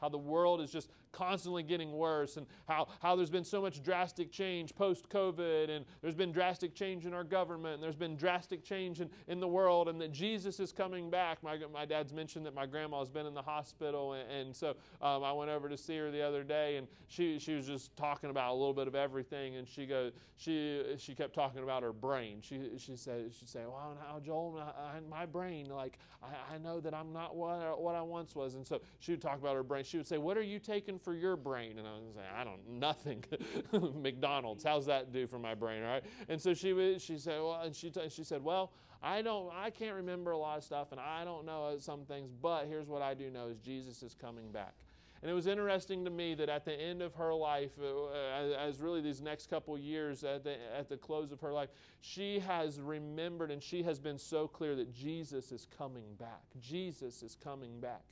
how 0.00 0.08
the 0.08 0.18
world 0.18 0.60
is 0.60 0.70
just 0.70 0.90
constantly 1.12 1.62
getting 1.62 1.92
worse 1.92 2.36
and 2.36 2.46
how, 2.68 2.88
how 3.00 3.16
there's 3.16 3.30
been 3.30 3.44
so 3.44 3.60
much 3.60 3.82
drastic 3.82 4.30
change 4.30 4.74
post 4.74 5.08
COVID 5.08 5.70
and 5.70 5.84
there's 6.02 6.14
been 6.14 6.32
drastic 6.32 6.74
change 6.74 7.06
in 7.06 7.14
our 7.14 7.24
government 7.24 7.74
and 7.74 7.82
there's 7.82 7.96
been 7.96 8.16
drastic 8.16 8.62
change 8.62 9.00
in, 9.00 9.08
in 9.28 9.40
the 9.40 9.48
world 9.48 9.88
and 9.88 10.00
that 10.00 10.12
Jesus 10.12 10.60
is 10.60 10.72
coming 10.72 11.10
back. 11.10 11.42
My, 11.42 11.58
my 11.72 11.86
dad's 11.86 12.12
mentioned 12.12 12.44
that 12.46 12.54
my 12.54 12.66
grandma 12.66 12.98
has 12.98 13.08
been 13.08 13.26
in 13.26 13.34
the 13.34 13.42
hospital 13.42 14.12
and, 14.12 14.30
and 14.30 14.56
so 14.56 14.76
um, 15.00 15.24
I 15.24 15.32
went 15.32 15.50
over 15.50 15.68
to 15.68 15.76
see 15.76 15.96
her 15.96 16.10
the 16.10 16.22
other 16.22 16.44
day 16.44 16.76
and 16.76 16.86
she, 17.08 17.38
she 17.38 17.54
was 17.54 17.66
just 17.66 17.96
talking 17.96 18.30
about 18.30 18.50
a 18.50 18.54
little 18.54 18.74
bit 18.74 18.86
of 18.86 18.94
everything 18.94 19.56
and 19.56 19.66
she 19.66 19.86
goes 19.86 20.12
she 20.38 20.82
she 20.98 21.14
kept 21.14 21.34
talking 21.34 21.62
about 21.62 21.82
her 21.82 21.92
brain. 21.92 22.40
She 22.42 22.72
she 22.76 22.96
said 22.96 23.32
she 23.38 23.46
said 23.46 23.66
well 23.66 23.96
now 23.98 24.20
Joel 24.20 24.60
I, 24.60 25.00
my 25.08 25.24
brain 25.24 25.70
like 25.70 25.98
I, 26.22 26.54
I 26.54 26.58
know 26.58 26.78
that 26.80 26.92
I'm 26.92 27.12
not 27.12 27.34
what 27.34 27.80
what 27.80 27.94
I 27.94 28.02
once 28.02 28.34
was 28.34 28.54
and 28.54 28.66
so 28.66 28.82
she 28.98 29.12
would 29.12 29.22
talk 29.22 29.38
about 29.38 29.54
her 29.54 29.62
brain 29.62 29.84
she 29.86 29.96
would 29.96 30.06
say, 30.06 30.18
What 30.18 30.36
are 30.36 30.42
you 30.42 30.58
taking 30.58 30.95
for 30.98 31.14
your 31.14 31.36
brain? 31.36 31.78
And 31.78 31.86
I 31.86 31.92
was 31.92 32.16
like, 32.16 32.26
I 32.36 32.44
don't, 32.44 32.68
nothing. 32.68 33.24
McDonald's, 34.02 34.64
how's 34.64 34.86
that 34.86 35.12
do 35.12 35.26
for 35.26 35.38
my 35.38 35.54
brain? 35.54 35.82
All 35.82 35.90
right. 35.90 36.04
And 36.28 36.40
so 36.40 36.54
she 36.54 36.72
was, 36.72 37.02
she 37.02 37.18
said, 37.18 37.40
Well, 37.40 37.60
and 37.62 37.74
she, 37.74 37.92
she 38.08 38.24
said, 38.24 38.42
Well, 38.42 38.72
I 39.02 39.22
don't, 39.22 39.52
I 39.54 39.70
can't 39.70 39.94
remember 39.94 40.32
a 40.32 40.38
lot 40.38 40.58
of 40.58 40.64
stuff 40.64 40.92
and 40.92 41.00
I 41.00 41.24
don't 41.24 41.46
know 41.46 41.76
some 41.78 42.04
things, 42.04 42.30
but 42.42 42.66
here's 42.66 42.88
what 42.88 43.02
I 43.02 43.14
do 43.14 43.30
know 43.30 43.48
is 43.48 43.58
Jesus 43.58 44.02
is 44.02 44.14
coming 44.14 44.50
back. 44.50 44.74
And 45.22 45.30
it 45.30 45.34
was 45.34 45.46
interesting 45.46 46.04
to 46.04 46.10
me 46.10 46.34
that 46.34 46.48
at 46.48 46.64
the 46.64 46.74
end 46.74 47.00
of 47.02 47.14
her 47.14 47.34
life, 47.34 47.72
uh, 47.82 48.12
as 48.58 48.80
really 48.80 49.00
these 49.00 49.22
next 49.22 49.48
couple 49.48 49.76
years, 49.78 50.24
at 50.24 50.44
the, 50.44 50.56
at 50.76 50.88
the 50.88 50.96
close 50.96 51.32
of 51.32 51.40
her 51.40 51.52
life, 51.52 51.70
she 52.00 52.38
has 52.40 52.80
remembered 52.80 53.50
and 53.50 53.62
she 53.62 53.82
has 53.82 53.98
been 53.98 54.18
so 54.18 54.46
clear 54.46 54.76
that 54.76 54.92
Jesus 54.94 55.52
is 55.52 55.66
coming 55.76 56.04
back. 56.18 56.44
Jesus 56.60 57.22
is 57.22 57.36
coming 57.42 57.80
back. 57.80 58.02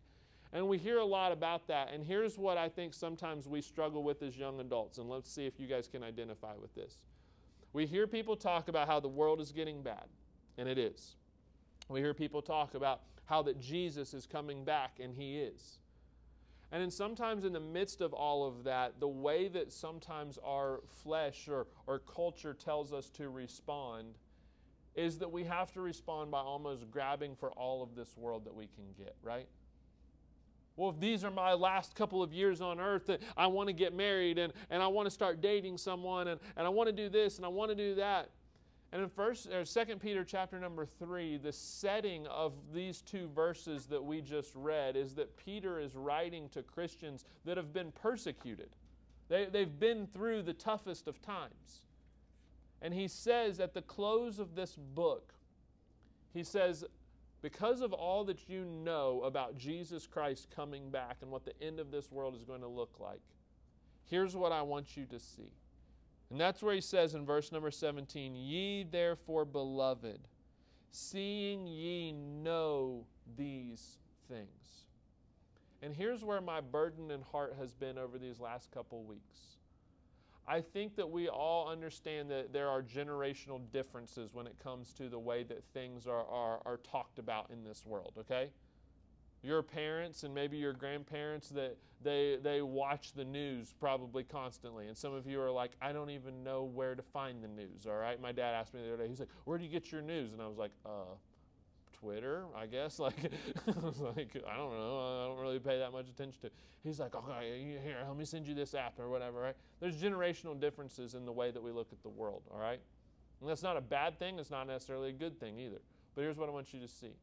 And 0.54 0.68
we 0.68 0.78
hear 0.78 0.98
a 0.98 1.04
lot 1.04 1.32
about 1.32 1.66
that. 1.66 1.90
And 1.92 2.04
here's 2.04 2.38
what 2.38 2.56
I 2.56 2.68
think 2.68 2.94
sometimes 2.94 3.48
we 3.48 3.60
struggle 3.60 4.04
with 4.04 4.22
as 4.22 4.38
young 4.38 4.60
adults. 4.60 4.98
And 4.98 5.10
let's 5.10 5.28
see 5.28 5.46
if 5.46 5.58
you 5.58 5.66
guys 5.66 5.88
can 5.88 6.04
identify 6.04 6.54
with 6.54 6.72
this. 6.76 7.02
We 7.72 7.86
hear 7.86 8.06
people 8.06 8.36
talk 8.36 8.68
about 8.68 8.86
how 8.86 9.00
the 9.00 9.08
world 9.08 9.40
is 9.40 9.50
getting 9.50 9.82
bad, 9.82 10.04
and 10.56 10.68
it 10.68 10.78
is. 10.78 11.16
We 11.88 11.98
hear 11.98 12.14
people 12.14 12.40
talk 12.40 12.74
about 12.74 13.00
how 13.24 13.42
that 13.42 13.60
Jesus 13.60 14.14
is 14.14 14.26
coming 14.26 14.64
back, 14.64 15.00
and 15.00 15.12
he 15.12 15.38
is. 15.38 15.78
And 16.70 16.80
then 16.80 16.90
sometimes 16.90 17.44
in 17.44 17.52
the 17.52 17.58
midst 17.58 18.00
of 18.00 18.12
all 18.12 18.46
of 18.46 18.62
that, 18.62 19.00
the 19.00 19.08
way 19.08 19.48
that 19.48 19.72
sometimes 19.72 20.38
our 20.44 20.82
flesh 21.02 21.48
or, 21.48 21.66
or 21.88 21.98
culture 21.98 22.54
tells 22.54 22.92
us 22.92 23.10
to 23.10 23.28
respond 23.28 24.14
is 24.94 25.18
that 25.18 25.30
we 25.30 25.42
have 25.42 25.72
to 25.72 25.80
respond 25.80 26.30
by 26.30 26.38
almost 26.38 26.88
grabbing 26.92 27.34
for 27.34 27.50
all 27.52 27.82
of 27.82 27.96
this 27.96 28.16
world 28.16 28.44
that 28.44 28.54
we 28.54 28.66
can 28.66 28.84
get, 28.96 29.16
right? 29.20 29.48
Well, 30.76 30.90
if 30.90 30.98
these 30.98 31.22
are 31.22 31.30
my 31.30 31.52
last 31.52 31.94
couple 31.94 32.22
of 32.22 32.32
years 32.32 32.60
on 32.60 32.80
earth, 32.80 33.08
I 33.36 33.46
want 33.46 33.68
to 33.68 33.72
get 33.72 33.94
married 33.94 34.38
and, 34.38 34.52
and 34.70 34.82
I 34.82 34.88
want 34.88 35.06
to 35.06 35.10
start 35.10 35.40
dating 35.40 35.78
someone 35.78 36.28
and, 36.28 36.40
and 36.56 36.66
I 36.66 36.70
want 36.70 36.88
to 36.88 36.92
do 36.92 37.08
this 37.08 37.36
and 37.36 37.46
I 37.46 37.48
want 37.48 37.70
to 37.70 37.76
do 37.76 37.94
that. 37.96 38.30
And 38.92 39.02
in 39.02 39.08
first 39.08 39.48
or 39.50 39.64
second 39.64 40.00
Peter 40.00 40.24
chapter 40.24 40.58
number 40.58 40.86
three, 40.86 41.36
the 41.36 41.52
setting 41.52 42.26
of 42.28 42.52
these 42.72 43.02
two 43.02 43.28
verses 43.34 43.86
that 43.86 44.02
we 44.02 44.20
just 44.20 44.52
read 44.54 44.96
is 44.96 45.14
that 45.16 45.36
Peter 45.36 45.80
is 45.80 45.96
writing 45.96 46.48
to 46.50 46.62
Christians 46.62 47.24
that 47.44 47.56
have 47.56 47.72
been 47.72 47.90
persecuted. 47.90 48.70
They, 49.28 49.46
they've 49.46 49.80
been 49.80 50.06
through 50.06 50.42
the 50.42 50.52
toughest 50.52 51.08
of 51.08 51.20
times. 51.22 51.82
And 52.82 52.94
he 52.94 53.08
says 53.08 53.60
at 53.60 53.74
the 53.74 53.82
close 53.82 54.38
of 54.38 54.54
this 54.54 54.76
book, 54.76 55.34
he 56.32 56.44
says, 56.44 56.84
because 57.44 57.82
of 57.82 57.92
all 57.92 58.24
that 58.24 58.48
you 58.48 58.64
know 58.64 59.20
about 59.22 59.58
Jesus 59.58 60.06
Christ 60.06 60.48
coming 60.56 60.88
back 60.88 61.18
and 61.20 61.30
what 61.30 61.44
the 61.44 61.52
end 61.62 61.78
of 61.78 61.90
this 61.90 62.10
world 62.10 62.34
is 62.34 62.42
going 62.42 62.62
to 62.62 62.66
look 62.66 62.94
like, 62.98 63.20
Here's 64.06 64.34
what 64.34 64.50
I 64.50 64.62
want 64.62 64.96
you 64.96 65.04
to 65.06 65.18
see. 65.18 65.52
And 66.30 66.40
that's 66.40 66.62
where 66.62 66.74
he 66.74 66.80
says 66.80 67.14
in 67.14 67.26
verse 67.26 67.52
number 67.52 67.70
17 67.70 68.34
Ye 68.34 68.84
therefore, 68.84 69.44
beloved, 69.44 70.20
seeing 70.90 71.66
ye 71.66 72.12
know 72.12 73.04
these 73.36 73.98
things. 74.26 74.86
And 75.82 75.94
here's 75.94 76.24
where 76.24 76.40
my 76.40 76.62
burden 76.62 77.10
and 77.10 77.22
heart 77.22 77.56
has 77.58 77.74
been 77.74 77.98
over 77.98 78.16
these 78.16 78.40
last 78.40 78.70
couple 78.70 79.04
weeks. 79.04 79.58
I 80.46 80.60
think 80.60 80.96
that 80.96 81.10
we 81.10 81.28
all 81.28 81.68
understand 81.68 82.30
that 82.30 82.52
there 82.52 82.68
are 82.68 82.82
generational 82.82 83.60
differences 83.72 84.34
when 84.34 84.46
it 84.46 84.56
comes 84.62 84.92
to 84.94 85.08
the 85.08 85.18
way 85.18 85.42
that 85.44 85.64
things 85.72 86.06
are, 86.06 86.24
are, 86.26 86.60
are 86.66 86.76
talked 86.78 87.18
about 87.18 87.50
in 87.50 87.64
this 87.64 87.86
world, 87.86 88.12
okay? 88.18 88.50
Your 89.42 89.62
parents 89.62 90.22
and 90.22 90.34
maybe 90.34 90.58
your 90.58 90.72
grandparents 90.72 91.48
that 91.50 91.76
they 92.02 92.38
they 92.42 92.60
watch 92.60 93.12
the 93.12 93.24
news 93.24 93.74
probably 93.78 94.22
constantly. 94.22 94.88
And 94.88 94.96
some 94.96 95.14
of 95.14 95.26
you 95.26 95.40
are 95.40 95.50
like, 95.50 95.72
I 95.80 95.92
don't 95.92 96.10
even 96.10 96.44
know 96.44 96.64
where 96.64 96.94
to 96.94 97.02
find 97.02 97.42
the 97.42 97.48
news, 97.48 97.86
all 97.86 97.96
right? 97.96 98.20
My 98.20 98.32
dad 98.32 98.54
asked 98.54 98.74
me 98.74 98.80
the 98.82 98.94
other 98.94 99.02
day, 99.02 99.08
he's 99.08 99.20
like, 99.20 99.30
Where 99.44 99.58
do 99.58 99.64
you 99.64 99.70
get 99.70 99.90
your 99.90 100.02
news? 100.02 100.32
And 100.32 100.42
I 100.42 100.46
was 100.46 100.58
like, 100.58 100.72
uh, 100.84 101.14
Twitter, 102.04 102.44
I 102.54 102.66
guess. 102.66 102.98
Like, 103.04 103.32
I 103.66 103.84
was 103.84 103.98
like, 103.98 104.36
I 104.48 104.56
don't 104.56 104.72
know. 104.72 105.24
I 105.24 105.26
don't 105.26 105.38
really 105.38 105.58
pay 105.58 105.78
that 105.78 105.92
much 105.92 106.08
attention 106.08 106.40
to. 106.42 106.50
He's 106.82 107.00
like, 107.00 107.14
okay, 107.14 107.78
here, 107.82 107.96
let 108.06 108.16
me 108.16 108.24
send 108.24 108.46
you 108.46 108.54
this 108.54 108.74
app 108.74 108.98
or 108.98 109.08
whatever, 109.08 109.40
right? 109.40 109.56
There's 109.80 110.00
generational 110.00 110.58
differences 110.58 111.14
in 111.14 111.24
the 111.24 111.32
way 111.32 111.50
that 111.50 111.62
we 111.62 111.70
look 111.70 111.88
at 111.92 112.02
the 112.02 112.08
world, 112.08 112.42
all 112.50 112.58
right? 112.58 112.80
And 113.40 113.48
that's 113.48 113.62
not 113.62 113.76
a 113.76 113.80
bad 113.80 114.18
thing. 114.18 114.38
It's 114.38 114.50
not 114.50 114.66
necessarily 114.66 115.10
a 115.10 115.12
good 115.12 115.38
thing 115.38 115.58
either. 115.58 115.80
But 116.14 116.22
here's 116.22 116.38
what 116.38 116.48
I 116.48 116.52
want 116.52 116.72
you 116.72 116.80
to 116.80 116.88
see 116.88 117.14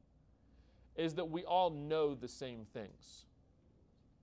is 0.95 1.15
that 1.15 1.29
we 1.29 1.45
all 1.45 1.69
know 1.69 2.13
the 2.13 2.27
same 2.27 2.65
things. 2.73 3.25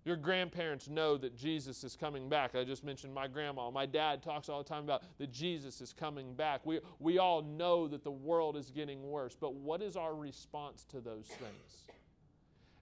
Your 0.08 0.16
grandparents 0.16 0.88
know 0.88 1.18
that 1.18 1.36
Jesus 1.36 1.84
is 1.84 1.94
coming 1.94 2.30
back. 2.30 2.54
I 2.54 2.64
just 2.64 2.82
mentioned 2.82 3.12
my 3.12 3.28
grandma. 3.28 3.70
My 3.70 3.84
dad 3.84 4.22
talks 4.22 4.48
all 4.48 4.62
the 4.62 4.68
time 4.68 4.84
about 4.84 5.02
that 5.18 5.30
Jesus 5.30 5.82
is 5.82 5.92
coming 5.92 6.32
back. 6.32 6.64
We, 6.64 6.80
we 6.98 7.18
all 7.18 7.42
know 7.42 7.86
that 7.88 8.04
the 8.04 8.10
world 8.10 8.56
is 8.56 8.70
getting 8.70 9.10
worse. 9.10 9.36
But 9.38 9.52
what 9.52 9.82
is 9.82 9.96
our 9.96 10.14
response 10.14 10.86
to 10.92 11.02
those 11.02 11.26
things? 11.26 11.90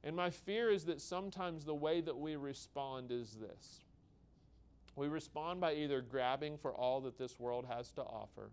And 0.04 0.14
my 0.14 0.30
fear 0.30 0.70
is 0.70 0.84
that 0.84 1.00
sometimes 1.00 1.64
the 1.64 1.74
way 1.74 2.00
that 2.00 2.16
we 2.16 2.36
respond 2.36 3.10
is 3.10 3.32
this 3.32 3.80
we 4.94 5.08
respond 5.08 5.60
by 5.60 5.74
either 5.74 6.02
grabbing 6.02 6.56
for 6.56 6.72
all 6.76 7.00
that 7.00 7.18
this 7.18 7.40
world 7.40 7.66
has 7.68 7.90
to 7.90 8.02
offer, 8.02 8.50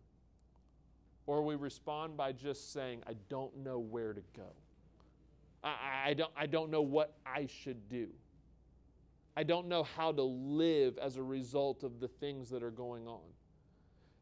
or 1.27 1.43
we 1.43 1.53
respond 1.53 2.17
by 2.17 2.31
just 2.31 2.73
saying, 2.73 3.03
I 3.05 3.13
don't 3.29 3.55
know 3.55 3.77
where 3.77 4.13
to 4.13 4.21
go. 4.35 4.49
I, 5.63 6.05
I, 6.07 6.13
don't, 6.15 6.31
I 6.35 6.47
don't 6.47 6.71
know 6.71 6.81
what 6.81 7.13
I 7.23 7.45
should 7.45 7.87
do. 7.87 8.07
I 9.35 9.43
don't 9.43 9.67
know 9.67 9.83
how 9.83 10.11
to 10.11 10.21
live 10.21 10.97
as 10.97 11.17
a 11.17 11.23
result 11.23 11.83
of 11.83 11.99
the 11.99 12.07
things 12.07 12.49
that 12.49 12.61
are 12.61 12.71
going 12.71 13.07
on. 13.07 13.21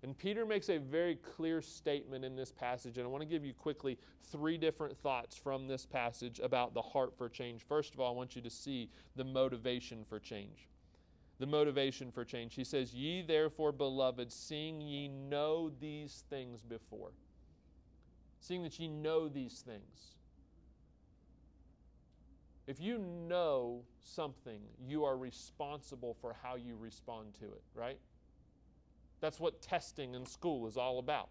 And 0.03 0.17
Peter 0.17 0.45
makes 0.45 0.69
a 0.69 0.79
very 0.79 1.15
clear 1.15 1.61
statement 1.61 2.25
in 2.25 2.35
this 2.35 2.51
passage, 2.51 2.97
and 2.97 3.05
I 3.05 3.09
want 3.09 3.21
to 3.21 3.27
give 3.27 3.45
you 3.45 3.53
quickly 3.53 3.99
three 4.31 4.57
different 4.57 4.97
thoughts 4.97 5.35
from 5.35 5.67
this 5.67 5.85
passage 5.85 6.39
about 6.39 6.73
the 6.73 6.81
heart 6.81 7.15
for 7.15 7.29
change. 7.29 7.61
First 7.67 7.93
of 7.93 7.99
all, 7.99 8.13
I 8.13 8.15
want 8.15 8.35
you 8.35 8.41
to 8.41 8.49
see 8.49 8.89
the 9.15 9.23
motivation 9.23 10.03
for 10.03 10.19
change. 10.19 10.69
The 11.39 11.45
motivation 11.45 12.11
for 12.11 12.25
change. 12.25 12.55
He 12.55 12.63
says, 12.63 12.93
Ye 12.95 13.21
therefore, 13.21 13.71
beloved, 13.71 14.31
seeing 14.31 14.81
ye 14.81 15.07
know 15.07 15.71
these 15.79 16.23
things 16.29 16.63
before. 16.63 17.11
Seeing 18.39 18.63
that 18.63 18.79
ye 18.79 18.87
know 18.87 19.27
these 19.27 19.63
things. 19.65 20.15
If 22.71 22.79
you 22.79 22.99
know 23.27 23.81
something, 23.99 24.61
you 24.87 25.03
are 25.03 25.17
responsible 25.17 26.15
for 26.21 26.37
how 26.41 26.55
you 26.55 26.77
respond 26.77 27.33
to 27.41 27.47
it, 27.47 27.63
right? 27.75 27.99
That's 29.19 29.41
what 29.41 29.61
testing 29.61 30.15
in 30.15 30.25
school 30.25 30.65
is 30.67 30.77
all 30.77 30.97
about. 30.97 31.27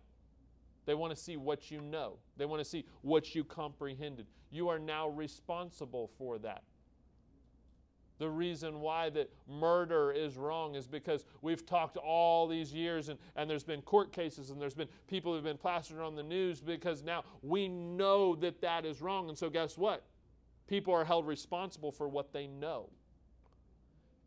They 0.85 0.93
want 0.93 1.17
to 1.17 1.19
see 1.19 1.39
what 1.39 1.71
you 1.71 1.81
know, 1.81 2.19
they 2.37 2.45
want 2.45 2.61
to 2.61 2.65
see 2.69 2.85
what 3.01 3.35
you 3.35 3.43
comprehended. 3.43 4.27
You 4.51 4.69
are 4.69 4.79
now 4.79 5.09
responsible 5.09 6.11
for 6.19 6.39
that. 6.41 6.63
The 8.19 8.29
reason 8.29 8.81
why 8.81 9.09
that 9.09 9.31
murder 9.49 10.13
is 10.13 10.37
wrong 10.37 10.75
is 10.75 10.87
because 10.87 11.25
we've 11.41 11.65
talked 11.65 11.97
all 11.97 12.49
these 12.49 12.71
years 12.71 13.09
and, 13.09 13.19
and 13.35 13.49
there's 13.49 13.65
been 13.65 13.81
court 13.81 14.13
cases 14.13 14.51
and 14.51 14.61
there's 14.61 14.75
been 14.75 14.89
people 15.09 15.33
who've 15.33 15.43
been 15.43 15.57
plastered 15.57 16.01
on 16.01 16.17
the 16.17 16.23
news 16.23 16.61
because 16.61 17.03
now 17.03 17.25
we 17.41 17.67
know 17.67 18.37
that 18.37 18.61
that 18.61 18.85
is 18.85 19.01
wrong. 19.01 19.31
And 19.31 19.39
so, 19.39 19.49
guess 19.49 19.79
what? 19.79 20.05
People 20.71 20.95
are 20.95 21.05
held 21.05 21.27
responsible 21.27 21.91
for 21.91 22.09
what 22.09 22.33
they 22.33 22.47
know. 22.47 22.89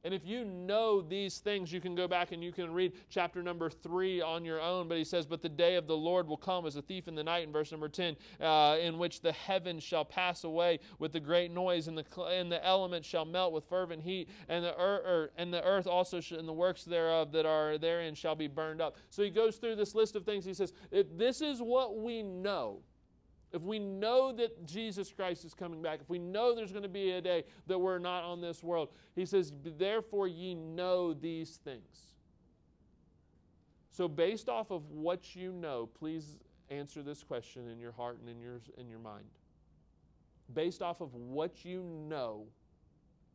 And 0.03 0.13
if 0.13 0.25
you 0.25 0.43
know 0.43 0.99
these 0.99 1.37
things, 1.37 1.71
you 1.71 1.79
can 1.79 1.95
go 1.95 2.05
back 2.05 2.33
and 2.33 2.43
you 2.43 2.51
can 2.51 2.73
read 2.73 2.91
chapter 3.09 3.41
number 3.41 3.69
three 3.69 4.21
on 4.21 4.43
your 4.43 4.59
own. 4.59 4.89
But 4.89 4.97
he 4.97 5.05
says, 5.05 5.25
But 5.25 5.41
the 5.41 5.47
day 5.47 5.75
of 5.75 5.87
the 5.87 5.95
Lord 5.95 6.27
will 6.27 6.35
come 6.35 6.65
as 6.65 6.75
a 6.75 6.81
thief 6.81 7.07
in 7.07 7.15
the 7.15 7.23
night, 7.23 7.47
in 7.47 7.53
verse 7.53 7.71
number 7.71 7.87
10, 7.87 8.17
uh, 8.41 8.75
in 8.81 8.97
which 8.97 9.21
the 9.21 9.31
heavens 9.31 9.83
shall 9.83 10.03
pass 10.03 10.43
away 10.43 10.81
with 10.99 11.13
the 11.13 11.21
great 11.21 11.49
noise, 11.49 11.87
and 11.87 11.97
the, 11.97 12.03
and 12.23 12.51
the 12.51 12.63
elements 12.65 13.07
shall 13.07 13.23
melt 13.23 13.53
with 13.53 13.63
fervent 13.63 14.03
heat, 14.03 14.27
and 14.49 14.65
the, 14.65 14.77
earth, 14.77 15.05
er, 15.05 15.31
and 15.37 15.53
the 15.53 15.63
earth 15.63 15.87
also, 15.87 16.19
sh- 16.19 16.31
and 16.31 16.45
the 16.45 16.51
works 16.51 16.83
thereof 16.83 17.31
that 17.31 17.45
are 17.45 17.77
therein 17.77 18.13
shall 18.13 18.35
be 18.35 18.47
burned 18.47 18.81
up. 18.81 18.97
So 19.09 19.23
he 19.23 19.29
goes 19.29 19.55
through 19.55 19.77
this 19.77 19.95
list 19.95 20.17
of 20.17 20.25
things. 20.25 20.43
He 20.43 20.53
says, 20.53 20.73
If 20.91 21.17
this 21.17 21.39
is 21.39 21.61
what 21.61 21.95
we 21.95 22.21
know, 22.21 22.81
if 23.53 23.61
we 23.61 23.77
know 23.77 24.31
that 24.33 24.65
Jesus 24.65 25.13
Christ 25.15 25.45
is 25.45 25.53
coming 25.53 25.81
back, 25.81 25.99
if 26.01 26.09
we 26.09 26.17
know 26.17 26.55
there's 26.55 26.71
going 26.71 26.83
to 26.83 26.89
be 26.89 27.11
a 27.11 27.21
day 27.21 27.43
that 27.67 27.77
we're 27.77 27.99
not 27.99 28.23
on 28.23 28.41
this 28.41 28.63
world, 28.63 28.89
he 29.15 29.25
says, 29.25 29.53
Therefore 29.77 30.27
ye 30.27 30.55
know 30.55 31.13
these 31.13 31.59
things. 31.63 32.15
So, 33.91 34.07
based 34.07 34.49
off 34.49 34.71
of 34.71 34.89
what 34.89 35.35
you 35.35 35.51
know, 35.51 35.87
please 35.99 36.39
answer 36.71 37.03
this 37.03 37.23
question 37.23 37.69
in 37.69 37.79
your 37.79 37.91
heart 37.91 38.17
and 38.19 38.27
in 38.27 38.41
your, 38.41 38.59
in 38.77 38.89
your 38.89 38.97
mind. 38.97 39.25
Based 40.55 40.81
off 40.81 40.99
of 40.99 41.13
what 41.13 41.63
you 41.63 41.83
know 41.83 42.45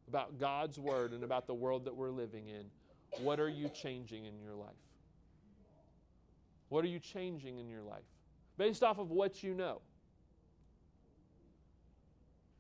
about 0.09 0.37
God's 0.37 0.81
Word 0.81 1.13
and 1.13 1.23
about 1.23 1.47
the 1.47 1.55
world 1.55 1.85
that 1.85 1.95
we're 1.95 2.11
living 2.11 2.49
in, 2.49 2.65
what 3.23 3.39
are 3.39 3.49
you 3.49 3.69
changing 3.69 4.25
in 4.25 4.41
your 4.41 4.55
life? 4.55 4.69
What 6.71 6.85
are 6.85 6.89
you 6.89 6.99
changing 6.99 7.59
in 7.59 7.69
your 7.69 7.83
life? 7.83 8.03
Based 8.57 8.83
off 8.83 8.99
of 8.99 9.13
what 9.13 9.45
you 9.45 9.55
know. 9.55 9.81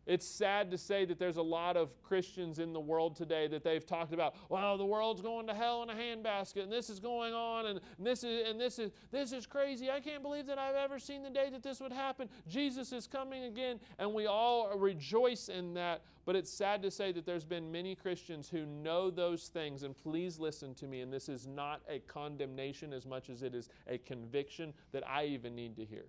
It's 0.08 0.26
sad 0.26 0.70
to 0.70 0.78
say 0.78 1.04
that 1.04 1.18
there's 1.18 1.36
a 1.36 1.42
lot 1.42 1.76
of 1.76 2.02
Christians 2.02 2.58
in 2.58 2.72
the 2.72 2.80
world 2.80 3.14
today 3.14 3.46
that 3.48 3.62
they've 3.62 3.84
talked 3.84 4.14
about, 4.14 4.36
well, 4.48 4.78
the 4.78 4.86
world's 4.86 5.20
going 5.20 5.46
to 5.48 5.54
hell 5.54 5.82
in 5.82 5.90
a 5.90 5.94
handbasket, 5.94 6.62
and 6.62 6.72
this 6.72 6.88
is 6.88 6.98
going 6.98 7.34
on, 7.34 7.66
and 7.66 7.80
this 7.98 8.24
is 8.24 8.48
and 8.48 8.58
this 8.58 8.78
is 8.78 8.90
this 9.10 9.32
is 9.32 9.46
crazy. 9.46 9.90
I 9.90 10.00
can't 10.00 10.22
believe 10.22 10.46
that 10.46 10.58
I've 10.58 10.76
ever 10.76 10.98
seen 10.98 11.22
the 11.22 11.28
day 11.28 11.50
that 11.50 11.62
this 11.62 11.78
would 11.78 11.92
happen. 11.92 12.30
Jesus 12.48 12.90
is 12.90 13.06
coming 13.06 13.44
again, 13.44 13.78
and 13.98 14.14
we 14.14 14.26
all 14.26 14.78
rejoice 14.78 15.50
in 15.50 15.74
that. 15.74 16.00
But 16.24 16.36
it's 16.36 16.50
sad 16.50 16.80
to 16.82 16.90
say 16.90 17.12
that 17.12 17.26
there's 17.26 17.44
been 17.44 17.70
many 17.70 17.94
Christians 17.94 18.48
who 18.48 18.64
know 18.64 19.10
those 19.10 19.48
things, 19.48 19.82
and 19.82 19.94
please 19.94 20.38
listen 20.38 20.74
to 20.76 20.86
me, 20.86 21.02
and 21.02 21.12
this 21.12 21.28
is 21.28 21.46
not 21.46 21.82
a 21.86 21.98
condemnation 22.00 22.94
as 22.94 23.04
much 23.04 23.28
as 23.28 23.42
it 23.42 23.54
is 23.54 23.68
a 23.86 23.98
conviction 23.98 24.72
that 24.92 25.06
I 25.06 25.26
even 25.26 25.54
need 25.54 25.76
to 25.76 25.84
hear. 25.84 26.06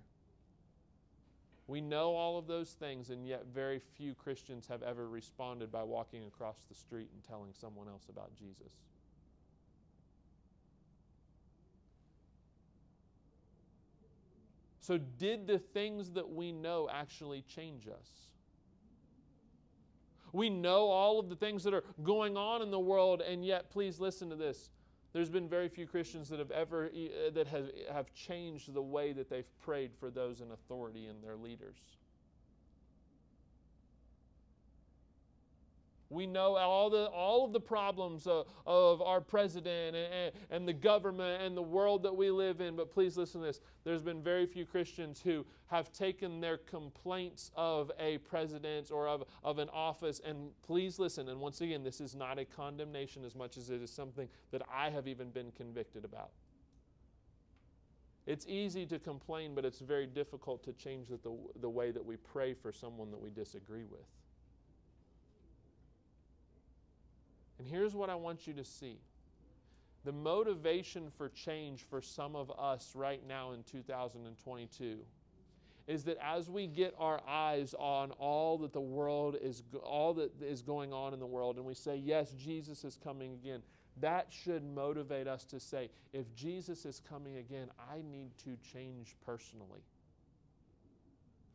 We 1.70 1.82
know 1.82 2.16
all 2.16 2.40
of 2.40 2.48
those 2.48 2.72
things, 2.72 3.12
and 3.12 3.28
yet 3.28 3.46
very 3.54 3.78
few 3.78 4.16
Christians 4.16 4.66
have 4.70 4.82
ever 4.82 5.08
responded 5.08 5.72
by 5.72 5.84
walking 5.84 6.26
across 6.26 6.56
the 6.68 6.74
street 6.74 7.10
and 7.14 7.24
telling 7.24 7.52
someone 7.54 7.88
else 7.88 8.08
about 8.10 8.34
Jesus. 8.36 8.74
So, 14.80 14.98
did 14.98 15.46
the 15.46 15.60
things 15.60 16.14
that 16.14 16.28
we 16.28 16.52
know 16.52 16.90
actually 16.92 17.44
change 17.44 17.88
us? 17.88 18.10
We 20.34 20.50
know 20.50 20.88
all 20.88 21.20
of 21.20 21.30
the 21.30 21.36
things 21.36 21.64
that 21.66 21.76
are 21.76 21.84
going 22.02 22.36
on 22.36 22.64
in 22.64 22.72
the 22.72 22.80
world, 22.80 23.22
and 23.22 23.46
yet, 23.46 23.70
please 23.70 24.00
listen 24.00 24.32
to 24.32 24.36
this. 24.36 24.72
There's 25.12 25.30
been 25.30 25.50
very 25.50 25.70
few 25.70 25.88
Christians 25.88 26.30
that 26.30 26.40
have 26.40 26.52
ever 26.52 26.90
that 27.34 27.48
have, 27.48 27.72
have 27.92 28.14
changed 28.14 28.74
the 28.74 28.82
way 28.82 29.12
that 29.14 29.30
they've 29.30 29.60
prayed 29.60 29.92
for 30.00 30.12
those 30.12 30.42
in 30.42 30.52
authority 30.52 31.08
and 31.08 31.24
their 31.24 31.36
leaders. 31.36 31.78
We 36.12 36.26
know 36.26 36.56
all, 36.56 36.90
the, 36.90 37.06
all 37.06 37.46
of 37.46 37.54
the 37.54 37.60
problems 37.60 38.26
of, 38.26 38.48
of 38.66 39.00
our 39.02 39.22
president 39.22 39.96
and, 39.96 40.32
and 40.50 40.68
the 40.68 40.74
government 40.74 41.44
and 41.44 41.56
the 41.56 41.62
world 41.62 42.02
that 42.04 42.16
we 42.16 42.32
live 42.32 42.62
in, 42.62 42.76
but 42.76 42.92
please 42.92 43.16
listen 43.16 43.42
to 43.42 43.48
this. 43.48 43.60
There's 43.84 44.02
been 44.02 44.24
very 44.24 44.48
few 44.48 44.66
Christians 44.66 45.22
who 45.22 45.46
have 45.68 45.92
taken 45.92 46.42
their 46.42 46.58
complaints 46.58 47.52
of 47.56 47.92
a 48.00 48.18
president 48.20 48.90
or 48.90 49.08
of, 49.08 49.24
of 49.44 49.60
an 49.60 49.70
office, 49.70 50.20
and 50.26 50.50
please 50.64 50.98
listen, 50.98 51.30
and 51.30 51.40
once 51.40 51.62
again, 51.62 51.84
this 51.84 52.02
is 52.02 52.16
not 52.16 52.40
a 52.40 52.46
condemnation 52.46 53.24
as 53.24 53.36
much 53.36 53.56
as 53.56 53.70
it 53.70 53.80
is 53.80 53.92
something 53.92 54.28
that 54.52 54.64
I 54.74 54.90
have 54.90 55.08
even 55.08 55.30
been 55.30 55.52
convicted 55.52 56.06
about. 56.06 56.32
It's 58.26 58.48
easy 58.48 58.86
to 58.88 58.98
complain, 58.98 59.54
but 59.54 59.64
it's 59.64 59.80
very 59.80 60.08
difficult 60.08 60.64
to 60.64 60.74
change 60.74 61.08
the, 61.08 61.18
the, 61.18 61.36
the 61.62 61.70
way 61.70 61.92
that 61.92 62.04
we 62.04 62.16
pray 62.16 62.56
for 62.56 62.72
someone 62.72 63.12
that 63.12 63.20
we 63.20 63.30
disagree 63.30 63.86
with. 63.86 64.06
And 67.60 67.68
here's 67.68 67.94
what 67.94 68.10
I 68.10 68.16
want 68.16 68.48
you 68.48 68.54
to 68.54 68.64
see. 68.64 68.98
The 70.06 70.14
motivation 70.14 71.12
for 71.18 71.30
change 71.30 71.84
for 71.90 72.02
some 72.02 72.36
of 72.36 72.52
us 72.58 72.94
right 72.96 73.22
now 73.28 73.52
in 73.52 73.64
2022 73.64 75.00
is 75.88 76.04
that 76.04 76.18
as 76.24 76.50
we 76.50 76.68
get 76.68 76.94
our 76.98 77.20
eyes 77.28 77.76
on 77.78 78.12
all 78.12 78.58
that 78.60 78.72
the 78.72 78.80
world 78.80 79.36
is 79.42 79.64
all 79.84 80.14
that 80.14 80.32
is 80.42 80.62
going 80.62 80.94
on 80.94 81.14
in 81.14 81.20
the 81.20 81.26
world 81.26 81.58
and 81.58 81.66
we 81.66 81.74
say 81.74 81.96
yes 81.98 82.32
Jesus 82.38 82.84
is 82.86 82.98
coming 83.04 83.34
again 83.34 83.62
that 84.00 84.28
should 84.30 84.64
motivate 84.64 85.28
us 85.28 85.44
to 85.46 85.60
say 85.60 85.90
if 86.14 86.34
Jesus 86.36 86.86
is 86.86 87.02
coming 87.10 87.38
again 87.38 87.68
I 87.92 88.04
need 88.10 88.30
to 88.46 88.56
change 88.72 89.16
personally 89.26 89.82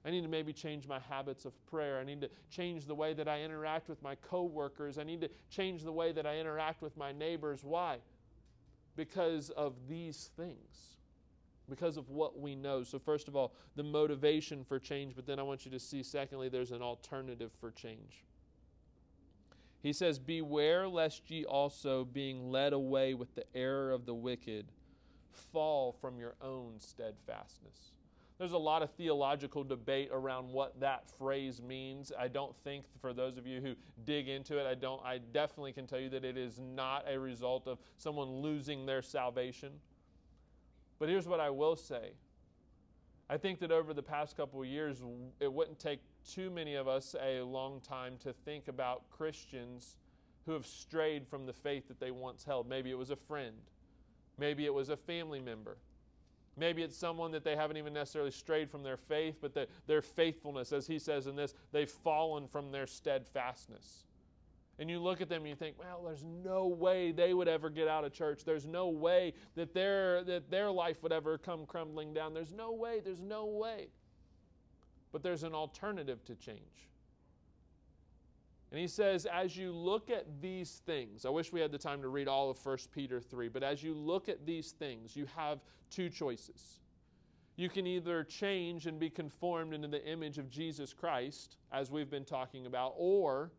I 0.04 0.10
need 0.10 0.22
to 0.22 0.28
maybe 0.28 0.52
change 0.52 0.86
my 0.86 0.98
habits 0.98 1.46
of 1.46 1.52
prayer. 1.66 1.98
I 1.98 2.04
need 2.04 2.20
to 2.20 2.30
change 2.50 2.86
the 2.86 2.94
way 2.94 3.14
that 3.14 3.26
I 3.26 3.40
interact 3.40 3.88
with 3.88 4.02
my 4.02 4.16
coworkers. 4.16 4.98
I 4.98 5.02
need 5.02 5.22
to 5.22 5.30
change 5.48 5.82
the 5.82 5.92
way 5.92 6.12
that 6.12 6.26
I 6.26 6.38
interact 6.38 6.82
with 6.82 6.96
my 6.96 7.10
neighbors. 7.12 7.64
Why? 7.64 7.98
Because 8.96 9.48
of 9.50 9.74
these 9.88 10.30
things. 10.36 10.98
Because 11.70 11.96
of 11.96 12.10
what 12.10 12.38
we 12.38 12.54
know. 12.54 12.82
So, 12.82 12.98
first 12.98 13.28
of 13.28 13.34
all, 13.34 13.54
the 13.76 13.82
motivation 13.82 14.62
for 14.62 14.78
change, 14.78 15.16
but 15.16 15.26
then 15.26 15.38
I 15.38 15.42
want 15.42 15.64
you 15.64 15.70
to 15.70 15.80
see, 15.80 16.02
secondly, 16.02 16.50
there's 16.50 16.72
an 16.72 16.82
alternative 16.82 17.50
for 17.58 17.70
change. 17.70 18.24
He 19.82 19.94
says, 19.94 20.18
Beware 20.18 20.86
lest 20.86 21.30
ye 21.30 21.46
also, 21.46 22.04
being 22.04 22.50
led 22.50 22.74
away 22.74 23.14
with 23.14 23.34
the 23.34 23.44
error 23.54 23.92
of 23.92 24.04
the 24.04 24.14
wicked, 24.14 24.66
fall 25.52 25.92
from 25.92 26.18
your 26.18 26.34
own 26.42 26.74
steadfastness. 26.78 27.93
There's 28.38 28.52
a 28.52 28.58
lot 28.58 28.82
of 28.82 28.90
theological 28.90 29.62
debate 29.62 30.10
around 30.12 30.48
what 30.48 30.80
that 30.80 31.08
phrase 31.18 31.62
means. 31.62 32.10
I 32.18 32.26
don't 32.26 32.54
think 32.64 32.84
for 33.00 33.12
those 33.12 33.38
of 33.38 33.46
you 33.46 33.60
who 33.60 33.74
dig 34.04 34.28
into 34.28 34.58
it, 34.58 34.66
I 34.66 34.74
don't 34.74 35.00
I 35.04 35.18
definitely 35.18 35.72
can 35.72 35.86
tell 35.86 36.00
you 36.00 36.08
that 36.10 36.24
it 36.24 36.36
is 36.36 36.58
not 36.58 37.04
a 37.08 37.18
result 37.18 37.68
of 37.68 37.78
someone 37.96 38.28
losing 38.28 38.86
their 38.86 39.02
salvation. 39.02 39.70
But 40.98 41.08
here's 41.08 41.28
what 41.28 41.38
I 41.38 41.50
will 41.50 41.76
say. 41.76 42.12
I 43.30 43.36
think 43.36 43.60
that 43.60 43.70
over 43.70 43.94
the 43.94 44.02
past 44.02 44.36
couple 44.36 44.60
of 44.60 44.66
years, 44.66 45.02
it 45.40 45.52
wouldn't 45.52 45.78
take 45.78 46.00
too 46.28 46.50
many 46.50 46.74
of 46.74 46.88
us 46.88 47.14
a 47.22 47.40
long 47.40 47.80
time 47.80 48.16
to 48.20 48.32
think 48.32 48.68
about 48.68 49.08
Christians 49.10 49.96
who 50.44 50.52
have 50.52 50.66
strayed 50.66 51.26
from 51.26 51.46
the 51.46 51.52
faith 51.52 51.88
that 51.88 52.00
they 52.00 52.10
once 52.10 52.44
held. 52.44 52.68
Maybe 52.68 52.90
it 52.90 52.98
was 52.98 53.10
a 53.10 53.16
friend, 53.16 53.56
maybe 54.38 54.66
it 54.66 54.74
was 54.74 54.88
a 54.88 54.96
family 54.96 55.40
member. 55.40 55.78
Maybe 56.56 56.82
it's 56.82 56.96
someone 56.96 57.32
that 57.32 57.44
they 57.44 57.56
haven't 57.56 57.76
even 57.76 57.92
necessarily 57.92 58.30
strayed 58.30 58.70
from 58.70 58.82
their 58.82 58.96
faith, 58.96 59.38
but 59.40 59.54
the, 59.54 59.66
their 59.86 60.02
faithfulness, 60.02 60.72
as 60.72 60.86
he 60.86 60.98
says 60.98 61.26
in 61.26 61.34
this, 61.34 61.54
they've 61.72 61.90
fallen 61.90 62.46
from 62.46 62.70
their 62.70 62.86
steadfastness. 62.86 64.04
And 64.78 64.90
you 64.90 64.98
look 64.98 65.20
at 65.20 65.28
them 65.28 65.42
and 65.42 65.48
you 65.48 65.54
think, 65.54 65.76
well, 65.78 66.02
there's 66.04 66.24
no 66.24 66.66
way 66.66 67.12
they 67.12 67.32
would 67.32 67.48
ever 67.48 67.70
get 67.70 67.86
out 67.86 68.04
of 68.04 68.12
church. 68.12 68.44
There's 68.44 68.66
no 68.66 68.88
way 68.88 69.34
that 69.54 69.72
their, 69.72 70.24
that 70.24 70.50
their 70.50 70.70
life 70.70 71.02
would 71.02 71.12
ever 71.12 71.38
come 71.38 71.64
crumbling 71.66 72.12
down. 72.12 72.34
There's 72.34 72.52
no 72.52 72.72
way. 72.72 73.00
There's 73.04 73.20
no 73.20 73.46
way. 73.46 73.88
But 75.12 75.22
there's 75.22 75.44
an 75.44 75.54
alternative 75.54 76.24
to 76.24 76.34
change. 76.34 76.88
And 78.74 78.80
he 78.80 78.88
says, 78.88 79.24
as 79.24 79.56
you 79.56 79.70
look 79.70 80.10
at 80.10 80.26
these 80.42 80.82
things, 80.84 81.24
I 81.24 81.28
wish 81.28 81.52
we 81.52 81.60
had 81.60 81.70
the 81.70 81.78
time 81.78 82.02
to 82.02 82.08
read 82.08 82.26
all 82.26 82.50
of 82.50 82.58
1 82.66 82.76
Peter 82.92 83.20
3, 83.20 83.46
but 83.46 83.62
as 83.62 83.84
you 83.84 83.94
look 83.94 84.28
at 84.28 84.44
these 84.44 84.72
things, 84.72 85.14
you 85.14 85.26
have 85.36 85.60
two 85.90 86.10
choices. 86.10 86.80
You 87.54 87.68
can 87.68 87.86
either 87.86 88.24
change 88.24 88.88
and 88.88 88.98
be 88.98 89.10
conformed 89.10 89.74
into 89.74 89.86
the 89.86 90.04
image 90.04 90.38
of 90.38 90.50
Jesus 90.50 90.92
Christ, 90.92 91.56
as 91.70 91.92
we've 91.92 92.10
been 92.10 92.24
talking 92.24 92.66
about, 92.66 92.94
or 92.96 93.52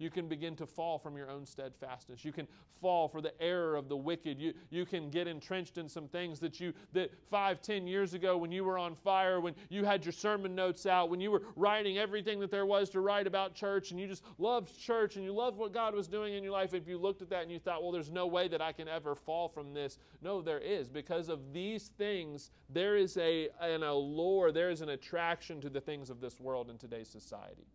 you 0.00 0.10
can 0.10 0.26
begin 0.26 0.56
to 0.56 0.66
fall 0.66 0.98
from 0.98 1.16
your 1.16 1.30
own 1.30 1.44
steadfastness. 1.44 2.24
You 2.24 2.32
can 2.32 2.48
fall 2.80 3.06
for 3.06 3.20
the 3.20 3.38
error 3.40 3.76
of 3.76 3.88
the 3.88 3.96
wicked. 3.96 4.40
You, 4.40 4.54
you 4.70 4.86
can 4.86 5.10
get 5.10 5.28
entrenched 5.28 5.76
in 5.76 5.88
some 5.88 6.08
things 6.08 6.40
that 6.40 6.58
you 6.58 6.72
that 6.94 7.12
five, 7.30 7.60
ten 7.60 7.86
years 7.86 8.14
ago 8.14 8.38
when 8.38 8.50
you 8.50 8.64
were 8.64 8.78
on 8.78 8.94
fire, 8.94 9.40
when 9.40 9.54
you 9.68 9.84
had 9.84 10.04
your 10.04 10.12
sermon 10.12 10.54
notes 10.54 10.86
out, 10.86 11.10
when 11.10 11.20
you 11.20 11.30
were 11.30 11.42
writing 11.54 11.98
everything 11.98 12.40
that 12.40 12.50
there 12.50 12.64
was 12.64 12.88
to 12.90 13.00
write 13.00 13.26
about 13.26 13.54
church, 13.54 13.90
and 13.90 14.00
you 14.00 14.06
just 14.06 14.24
loved 14.38 14.78
church 14.80 15.16
and 15.16 15.24
you 15.24 15.32
loved 15.32 15.58
what 15.58 15.74
God 15.74 15.94
was 15.94 16.08
doing 16.08 16.34
in 16.34 16.42
your 16.42 16.52
life. 16.52 16.72
If 16.72 16.88
you 16.88 16.96
looked 16.96 17.20
at 17.20 17.28
that 17.30 17.42
and 17.42 17.52
you 17.52 17.58
thought, 17.58 17.82
well, 17.82 17.92
there's 17.92 18.10
no 18.10 18.26
way 18.26 18.48
that 18.48 18.62
I 18.62 18.72
can 18.72 18.88
ever 18.88 19.14
fall 19.14 19.48
from 19.48 19.74
this. 19.74 19.98
No, 20.22 20.40
there 20.40 20.58
is. 20.58 20.88
Because 20.88 21.28
of 21.28 21.52
these 21.52 21.88
things, 21.98 22.50
there 22.70 22.96
is 22.96 23.18
a, 23.18 23.48
an 23.60 23.82
allure, 23.82 24.50
there 24.50 24.70
is 24.70 24.80
an 24.80 24.88
attraction 24.88 25.60
to 25.60 25.68
the 25.68 25.80
things 25.80 26.08
of 26.08 26.20
this 26.20 26.40
world 26.40 26.70
in 26.70 26.78
today's 26.78 27.08
society. 27.08 27.66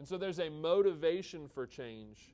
And 0.00 0.08
so 0.08 0.16
there's 0.16 0.38
a 0.38 0.48
motivation 0.48 1.46
for 1.46 1.66
change. 1.66 2.32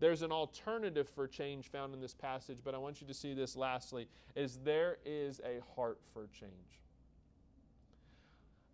There's 0.00 0.22
an 0.22 0.32
alternative 0.32 1.06
for 1.06 1.28
change 1.28 1.70
found 1.70 1.92
in 1.92 2.00
this 2.00 2.14
passage, 2.14 2.60
but 2.64 2.74
I 2.74 2.78
want 2.78 3.02
you 3.02 3.06
to 3.06 3.12
see 3.12 3.34
this 3.34 3.54
lastly 3.54 4.08
is 4.34 4.60
there 4.64 4.96
is 5.04 5.42
a 5.44 5.60
heart 5.74 5.98
for 6.14 6.26
change. 6.32 6.80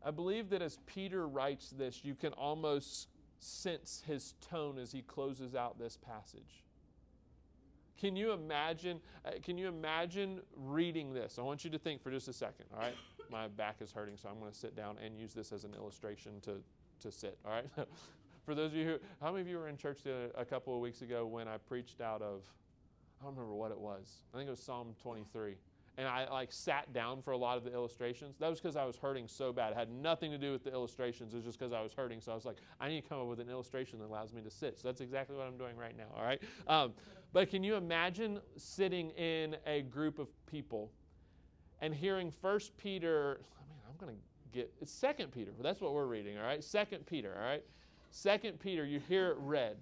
I 0.05 0.13
believe 0.13 0.51
that 0.51 0.63
as 0.63 0.79
Peter 0.87 1.27
writes 1.27 1.71
this, 1.71 2.05
you 2.05 2.15
can 2.15 2.33
almost 2.35 3.09
sense 3.41 4.05
his 4.07 4.35
tone 4.41 4.79
as 4.79 4.93
he 4.93 5.03
closes 5.03 5.57
out 5.57 5.81
this 5.81 5.97
passage. 5.97 6.63
Can 7.99 8.15
you 8.15 8.31
imagine 8.31 9.01
uh, 9.25 9.33
can 9.43 9.59
you 9.59 9.67
imagine 9.67 10.41
reading 10.57 11.13
this? 11.13 11.41
I 11.41 11.43
want 11.43 11.65
you 11.65 11.71
to 11.71 11.79
think 11.79 12.01
for 12.01 12.13
just 12.13 12.29
a 12.29 12.33
second, 12.33 12.67
all 12.73 12.79
right? 12.79 12.95
My 13.33 13.49
back 13.49 13.79
is 13.81 13.91
hurting, 13.91 14.17
so 14.17 14.29
I'm 14.29 14.39
going 14.39 14.53
to 14.53 14.57
sit 14.57 14.77
down 14.77 14.99
and 15.05 15.19
use 15.19 15.35
this 15.35 15.51
as 15.51 15.65
an 15.65 15.75
illustration 15.75 16.41
to 16.43 16.63
to 17.03 17.13
sit, 17.13 17.39
all 17.45 17.53
right? 17.53 17.67
For 18.45 18.55
those 18.55 18.73
of 18.73 18.77
you 18.77 18.85
who, 18.87 18.99
how 19.21 19.31
many 19.31 19.43
of 19.43 19.49
you 19.49 19.57
were 19.57 19.69
in 19.69 19.77
church 19.77 20.01
a 20.07 20.45
couple 20.45 20.75
of 20.75 20.81
weeks 20.81 21.03
ago 21.03 21.27
when 21.27 21.47
I 21.47 21.59
preached 21.59 22.01
out 22.01 22.23
of, 22.23 22.43
I 23.21 23.25
don't 23.25 23.35
remember 23.35 23.55
what 23.55 23.71
it 23.71 23.79
was. 23.79 24.25
I 24.35 24.37
think 24.37 24.49
it 24.49 24.51
was 24.51 24.63
Psalm 24.63 24.95
23. 25.01 25.55
And 25.99 26.09
I 26.09 26.29
like 26.29 26.51
sat 26.51 26.93
down 26.93 27.21
for 27.23 27.33
a 27.33 27.37
lot 27.37 27.59
of 27.59 27.65
the 27.65 27.73
illustrations. 27.73 28.37
That 28.39 28.49
was 28.49 28.61
because 28.61 28.77
I 28.77 28.85
was 28.85 28.97
hurting 28.97 29.29
so 29.29 29.53
bad. 29.53 29.73
It 29.73 29.77
had 29.77 29.91
nothing 29.91 30.31
to 30.31 30.39
do 30.39 30.51
with 30.51 30.65
the 30.65 30.73
illustrations. 30.73 31.35
It 31.35 31.37
was 31.37 31.45
just 31.45 31.59
because 31.59 31.73
I 31.73 31.83
was 31.83 31.93
hurting. 31.93 32.21
So 32.21 32.33
I 32.33 32.35
was 32.35 32.47
like, 32.47 32.57
I 32.81 32.89
need 32.89 33.03
to 33.03 33.09
come 33.09 33.21
up 33.21 33.27
with 33.27 33.41
an 33.41 33.51
illustration 33.51 33.99
that 33.99 34.07
allows 34.07 34.33
me 34.33 34.41
to 34.41 34.51
sit. 34.51 34.79
So 34.79 34.89
that's 34.89 35.03
exactly 35.03 35.37
what 35.37 35.47
I'm 35.47 35.59
doing 35.59 35.77
right 35.77 35.97
now. 35.97 36.07
All 36.17 36.25
right. 36.25 36.43
Um, 36.67 36.95
but 37.33 37.51
can 37.51 37.63
you 37.63 37.77
imagine 37.77 38.41
sitting 38.57 39.11
in 39.11 39.57
a 39.67 39.83
group 39.83 40.19
of 40.19 40.29
people 40.47 40.91
and 41.81 41.95
hearing 41.95 42.31
First 42.31 42.77
Peter? 42.79 43.41
I 43.59 43.63
mean, 43.69 43.79
I'm 43.87 43.97
going 43.99 44.17
to 44.17 44.21
get 44.53 44.73
it's 44.81 44.93
Second 44.93 45.33
Peter. 45.33 45.51
That's 45.61 45.81
what 45.81 45.95
we're 45.95 46.07
reading. 46.07 46.39
All 46.39 46.45
right. 46.45 46.63
Second 46.63 47.07
Peter. 47.07 47.35
All 47.37 47.45
right. 47.45 47.65
Second 48.11 48.61
Peter, 48.61 48.85
you 48.85 49.01
hear 49.09 49.31
it 49.31 49.37
read, 49.39 49.77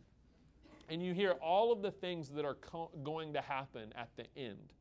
and 0.89 1.03
you 1.03 1.13
hear 1.13 1.33
all 1.43 1.73
of 1.73 1.83
the 1.83 1.91
things 1.91 2.29
that 2.31 2.45
are 2.45 2.55
co- 2.55 2.91
going 3.03 3.33
to 3.33 3.41
happen 3.41 3.93
at 3.97 4.09
the 4.17 4.25
end. 4.37 4.73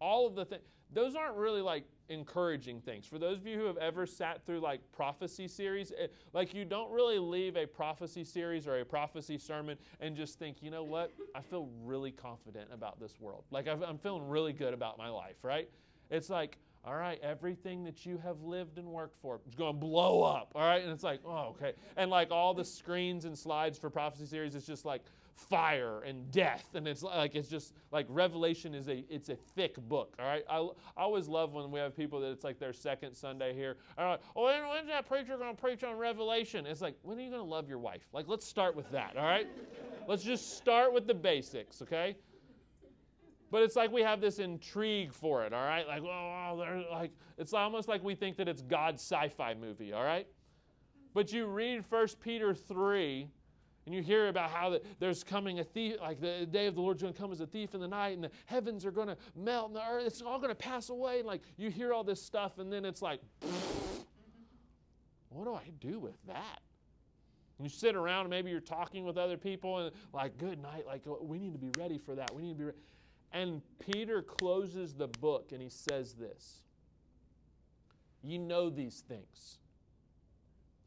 All 0.00 0.26
of 0.26 0.34
the 0.34 0.44
things, 0.44 0.62
those 0.92 1.14
aren't 1.16 1.36
really 1.36 1.62
like 1.62 1.84
encouraging 2.08 2.80
things. 2.80 3.06
For 3.06 3.18
those 3.18 3.38
of 3.38 3.46
you 3.46 3.58
who 3.58 3.64
have 3.64 3.78
ever 3.78 4.06
sat 4.06 4.44
through 4.44 4.60
like 4.60 4.80
prophecy 4.92 5.48
series, 5.48 5.92
it, 5.92 6.12
like 6.32 6.54
you 6.54 6.64
don't 6.64 6.90
really 6.92 7.18
leave 7.18 7.56
a 7.56 7.66
prophecy 7.66 8.22
series 8.22 8.66
or 8.66 8.78
a 8.80 8.84
prophecy 8.84 9.38
sermon 9.38 9.78
and 10.00 10.14
just 10.14 10.38
think, 10.38 10.62
you 10.62 10.70
know 10.70 10.84
what, 10.84 11.12
I 11.34 11.40
feel 11.40 11.68
really 11.84 12.12
confident 12.12 12.68
about 12.72 13.00
this 13.00 13.18
world. 13.18 13.44
Like 13.50 13.66
I'm 13.66 13.98
feeling 13.98 14.28
really 14.28 14.52
good 14.52 14.74
about 14.74 14.98
my 14.98 15.08
life, 15.08 15.36
right? 15.42 15.68
It's 16.10 16.30
like, 16.30 16.58
all 16.86 16.94
right, 16.94 17.18
everything 17.20 17.82
that 17.84 18.06
you 18.06 18.16
have 18.18 18.42
lived 18.42 18.78
and 18.78 18.86
worked 18.86 19.16
for 19.20 19.40
is 19.48 19.56
going 19.56 19.74
to 19.74 19.78
blow 19.78 20.22
up. 20.22 20.52
All 20.54 20.62
right. 20.62 20.82
And 20.82 20.92
it's 20.92 21.02
like, 21.02 21.20
oh, 21.24 21.56
okay. 21.56 21.72
And 21.96 22.10
like 22.10 22.30
all 22.30 22.54
the 22.54 22.64
screens 22.64 23.24
and 23.24 23.36
slides 23.36 23.76
for 23.76 23.90
prophecy 23.90 24.26
series, 24.26 24.54
it's 24.54 24.66
just 24.66 24.84
like 24.84 25.02
fire 25.34 26.02
and 26.02 26.30
death. 26.30 26.68
And 26.74 26.86
it's 26.86 27.02
like, 27.02 27.34
it's 27.34 27.48
just 27.48 27.74
like 27.90 28.06
Revelation 28.08 28.72
is 28.72 28.88
a, 28.88 29.04
it's 29.10 29.30
a 29.30 29.34
thick 29.34 29.76
book. 29.88 30.14
All 30.20 30.26
right. 30.26 30.44
I, 30.48 30.58
I 30.96 31.02
always 31.02 31.26
love 31.26 31.54
when 31.54 31.72
we 31.72 31.80
have 31.80 31.96
people 31.96 32.20
that 32.20 32.30
it's 32.30 32.44
like 32.44 32.60
their 32.60 32.72
second 32.72 33.14
Sunday 33.14 33.52
here. 33.52 33.78
I'm 33.98 34.18
oh, 34.36 34.44
when, 34.44 34.62
when's 34.68 34.86
that 34.86 35.08
preacher 35.08 35.36
going 35.36 35.56
to 35.56 35.60
preach 35.60 35.82
on 35.82 35.96
Revelation? 35.98 36.66
It's 36.66 36.80
like, 36.80 36.94
when 37.02 37.18
are 37.18 37.22
you 37.22 37.30
going 37.30 37.42
to 37.42 37.48
love 37.48 37.68
your 37.68 37.80
wife? 37.80 38.06
Like, 38.12 38.28
let's 38.28 38.46
start 38.46 38.76
with 38.76 38.88
that. 38.92 39.16
All 39.16 39.24
right. 39.24 39.48
let's 40.06 40.22
just 40.22 40.56
start 40.56 40.92
with 40.94 41.08
the 41.08 41.14
basics. 41.14 41.82
Okay. 41.82 42.16
But 43.50 43.62
it's 43.62 43.76
like 43.76 43.92
we 43.92 44.02
have 44.02 44.20
this 44.20 44.38
intrigue 44.38 45.12
for 45.12 45.44
it, 45.44 45.52
all 45.52 45.64
right? 45.64 45.86
Like, 45.86 46.02
oh, 46.02 46.50
oh, 46.50 46.56
they're 46.58 46.82
like 46.90 47.12
it's 47.38 47.52
almost 47.52 47.88
like 47.88 48.02
we 48.02 48.14
think 48.14 48.36
that 48.36 48.48
it's 48.48 48.62
God's 48.62 49.00
sci-fi 49.02 49.54
movie, 49.54 49.92
all 49.92 50.04
right? 50.04 50.26
But 51.14 51.32
you 51.32 51.46
read 51.46 51.84
1 51.88 52.08
Peter 52.22 52.54
3, 52.54 53.28
and 53.86 53.94
you 53.94 54.02
hear 54.02 54.28
about 54.28 54.50
how 54.50 54.70
the, 54.70 54.82
there's 54.98 55.24
coming 55.24 55.60
a 55.60 55.64
thief, 55.64 55.96
like 56.00 56.20
the 56.20 56.44
day 56.44 56.66
of 56.66 56.74
the 56.74 56.80
Lord's 56.80 57.00
going 57.00 57.14
to 57.14 57.18
come 57.18 57.32
as 57.32 57.40
a 57.40 57.46
thief 57.46 57.74
in 57.74 57.80
the 57.80 57.88
night, 57.88 58.14
and 58.14 58.24
the 58.24 58.30
heavens 58.46 58.84
are 58.84 58.90
going 58.90 59.08
to 59.08 59.16
melt, 59.34 59.68
and 59.68 59.76
the 59.76 59.82
earth, 59.88 60.06
it's 60.06 60.20
all 60.20 60.38
going 60.38 60.50
to 60.50 60.54
pass 60.54 60.90
away. 60.90 61.20
And 61.20 61.26
like 61.26 61.42
you 61.56 61.70
hear 61.70 61.94
all 61.94 62.04
this 62.04 62.22
stuff, 62.22 62.58
and 62.58 62.70
then 62.70 62.84
it's 62.84 63.00
like, 63.00 63.20
what 65.30 65.44
do 65.44 65.54
I 65.54 65.70
do 65.80 65.98
with 65.98 66.16
that? 66.26 66.60
You 67.62 67.70
sit 67.70 67.94
around, 67.94 68.22
and 68.22 68.30
maybe 68.30 68.50
you're 68.50 68.60
talking 68.60 69.04
with 69.04 69.16
other 69.16 69.38
people, 69.38 69.78
and 69.78 69.90
like, 70.12 70.36
good 70.36 70.60
night, 70.60 70.84
like, 70.86 71.02
we 71.20 71.38
need 71.38 71.52
to 71.52 71.58
be 71.58 71.70
ready 71.78 71.96
for 71.96 72.14
that. 72.14 72.34
We 72.34 72.42
need 72.42 72.52
to 72.52 72.58
be 72.58 72.64
ready. 72.64 72.78
And 73.36 73.60
Peter 73.78 74.22
closes 74.22 74.94
the 74.94 75.08
book 75.08 75.50
and 75.52 75.60
he 75.60 75.68
says 75.68 76.14
this 76.14 76.62
You 78.22 78.38
know 78.38 78.70
these 78.70 79.04
things. 79.06 79.58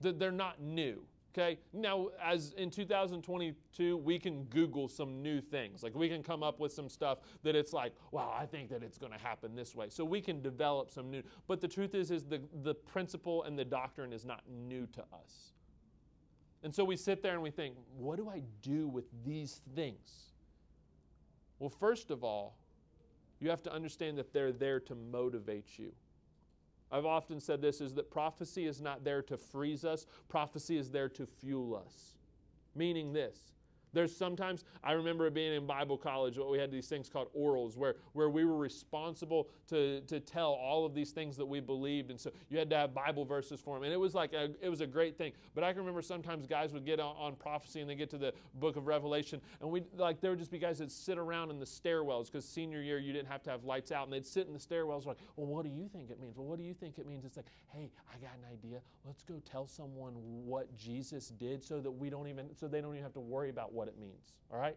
They're 0.02 0.32
not 0.32 0.60
new. 0.60 1.04
Okay? 1.32 1.60
Now, 1.74 2.08
as 2.24 2.54
in 2.58 2.72
2022, 2.72 3.98
we 3.98 4.18
can 4.18 4.46
Google 4.46 4.88
some 4.88 5.22
new 5.22 5.42
things. 5.42 5.84
Like 5.84 5.94
we 5.94 6.10
can 6.10 6.24
come 6.24 6.42
up 6.42 6.60
with 6.60 6.74
some 6.74 6.90
stuff 6.90 7.20
that 7.44 7.56
it's 7.56 7.72
like, 7.72 7.94
wow, 8.12 8.36
I 8.36 8.48
think 8.48 8.70
that 8.70 8.82
it's 8.82 8.98
going 8.98 9.12
to 9.12 9.20
happen 9.20 9.56
this 9.56 9.76
way. 9.76 9.90
So 9.90 10.04
we 10.04 10.20
can 10.20 10.42
develop 10.42 10.90
some 10.90 11.12
new. 11.12 11.22
But 11.48 11.62
the 11.62 11.68
truth 11.68 11.94
is, 11.94 12.10
is 12.10 12.24
the, 12.24 12.42
the 12.64 12.74
principle 12.74 13.44
and 13.44 13.60
the 13.60 13.66
doctrine 13.66 14.12
is 14.12 14.26
not 14.26 14.42
new 14.50 14.88
to 14.94 15.02
us. 15.02 15.54
And 16.64 16.74
so 16.74 16.84
we 16.84 16.96
sit 16.96 17.22
there 17.22 17.34
and 17.34 17.44
we 17.44 17.52
think, 17.52 17.76
what 17.96 18.18
do 18.18 18.28
I 18.28 18.42
do 18.64 18.88
with 18.88 19.06
these 19.24 19.62
things? 19.76 20.29
Well, 21.60 21.70
first 21.70 22.10
of 22.10 22.24
all, 22.24 22.56
you 23.40 23.50
have 23.50 23.64
to 23.64 23.74
understand 23.74 24.18
that 24.18 24.34
they're 24.34 24.52
there 24.52 24.80
to 24.82 24.96
motivate 24.96 25.78
you. 25.78 25.92
I've 26.92 27.06
often 27.06 27.40
said 27.40 27.62
this 27.62 27.82
is 27.82 27.94
that 27.96 28.10
prophecy 28.10 28.66
is 28.66 28.82
not 28.82 29.04
there 29.04 29.22
to 29.24 29.38
freeze 29.38 29.86
us, 29.86 30.06
prophecy 30.28 30.78
is 30.78 30.90
there 30.90 31.10
to 31.10 31.26
fuel 31.26 31.76
us. 31.76 32.16
Meaning 32.76 33.14
this 33.14 33.38
there's 33.94 34.16
sometimes, 34.16 34.64
I 34.84 34.94
remember 34.94 35.30
being 35.30 35.54
in 35.54 35.66
Bible 35.66 35.98
college, 35.98 36.38
what 36.38 36.50
we 36.52 36.58
had 36.58 36.72
these 36.72 36.88
things 36.88 37.10
called 37.10 37.28
orals, 37.38 37.78
where, 37.78 37.96
where 38.14 38.30
we 38.30 38.46
were 38.46 38.58
responsible 38.58 39.50
to, 39.70 40.02
to 40.02 40.20
tell 40.20 40.52
all 40.52 40.86
of 40.86 40.94
these 40.94 41.12
things 41.12 41.38
that 41.38 41.46
we 41.46 41.60
believed. 41.60 42.10
And 42.10 42.20
so 42.20 42.32
you 42.50 42.58
had 42.58 42.70
to 42.70 42.78
have 42.78 42.94
Bible 42.94 43.26
verses 43.26 43.60
for 43.60 43.76
them. 43.76 43.84
And 43.84 43.94
it 43.94 44.00
was 44.00 44.14
like, 44.14 44.34
a, 44.34 44.50
it 44.62 44.70
was 44.70 44.82
a 44.82 44.88
great 44.88 45.18
thing. 45.18 45.34
But 45.56 45.64
I 45.64 45.72
can 45.72 45.80
remember 45.80 46.02
sometimes 46.02 46.46
guys 46.48 46.74
would 46.74 46.86
get 46.86 47.00
on, 47.00 47.16
on 47.18 47.36
prophecy 47.36 47.82
and 47.82 47.90
they 47.90 47.96
get 47.96 48.10
to 48.12 48.18
the 48.18 48.34
book 48.56 48.76
of 48.76 48.88
Revelation. 48.88 49.42
And 49.62 49.70
we 49.70 49.84
like, 49.96 50.22
there 50.22 50.32
would 50.32 50.40
just 50.40 50.52
be 50.52 50.60
guys 50.60 50.80
that 50.80 50.92
sit 50.92 51.18
around 51.18 51.50
in 51.50 51.60
the 51.60 51.66
stairwells 51.66 52.26
because 52.26 52.46
senior 52.46 52.82
year 52.82 53.00
you 53.00 53.14
didn't 53.14 53.30
have 53.30 53.44
to 53.44 53.50
have 53.50 53.64
lights 53.64 53.92
out. 53.92 54.04
And 54.06 54.14
they'd 54.14 54.26
sit 54.26 54.48
in 54.48 54.54
the 54.54 54.60
stairwells 54.60 55.06
like, 55.06 55.18
well, 55.36 55.48
what 55.48 55.64
do 55.64 55.72
you 55.72 55.88
think 55.88 56.10
it 56.10 56.20
means? 56.20 56.38
Well, 56.38 56.48
what 56.48 56.58
do 56.58 56.64
you 56.64 56.74
think 56.74 56.98
it 56.98 57.08
means? 57.08 57.26
It's 57.26 57.38
like, 57.38 57.48
hey, 57.68 57.92
I 58.14 58.18
got 58.18 58.32
an 58.38 58.46
idea. 58.52 58.82
Let's 59.06 59.24
go 59.24 59.42
tell 59.50 59.68
someone 59.68 60.14
what 60.14 60.76
Jesus 60.76 61.30
did 61.30 61.64
so 61.64 61.80
that 61.80 61.92
we 61.92 62.10
don't 62.10 62.28
even, 62.28 62.56
so 62.56 62.68
they 62.68 62.82
don't 62.82 62.94
even 62.94 63.04
have 63.04 63.14
to 63.14 63.20
worry 63.20 63.50
about 63.50 63.74
what 63.74 63.79
it 63.88 63.98
means. 64.00 64.34
All 64.52 64.60
right? 64.60 64.76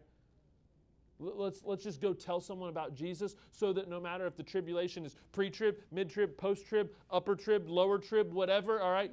Let's, 1.18 1.62
let's 1.64 1.84
just 1.84 2.00
go 2.00 2.12
tell 2.12 2.40
someone 2.40 2.68
about 2.68 2.94
Jesus 2.94 3.36
so 3.52 3.72
that 3.74 3.88
no 3.88 4.00
matter 4.00 4.26
if 4.26 4.36
the 4.36 4.42
tribulation 4.42 5.06
is 5.06 5.14
pre 5.30 5.50
trib, 5.50 5.76
mid 5.92 6.10
trib, 6.10 6.36
post 6.36 6.66
trib, 6.66 6.90
upper 7.10 7.36
trib, 7.36 7.68
lower 7.68 7.98
trib, 7.98 8.32
whatever, 8.32 8.80
all 8.80 8.92
right? 8.92 9.12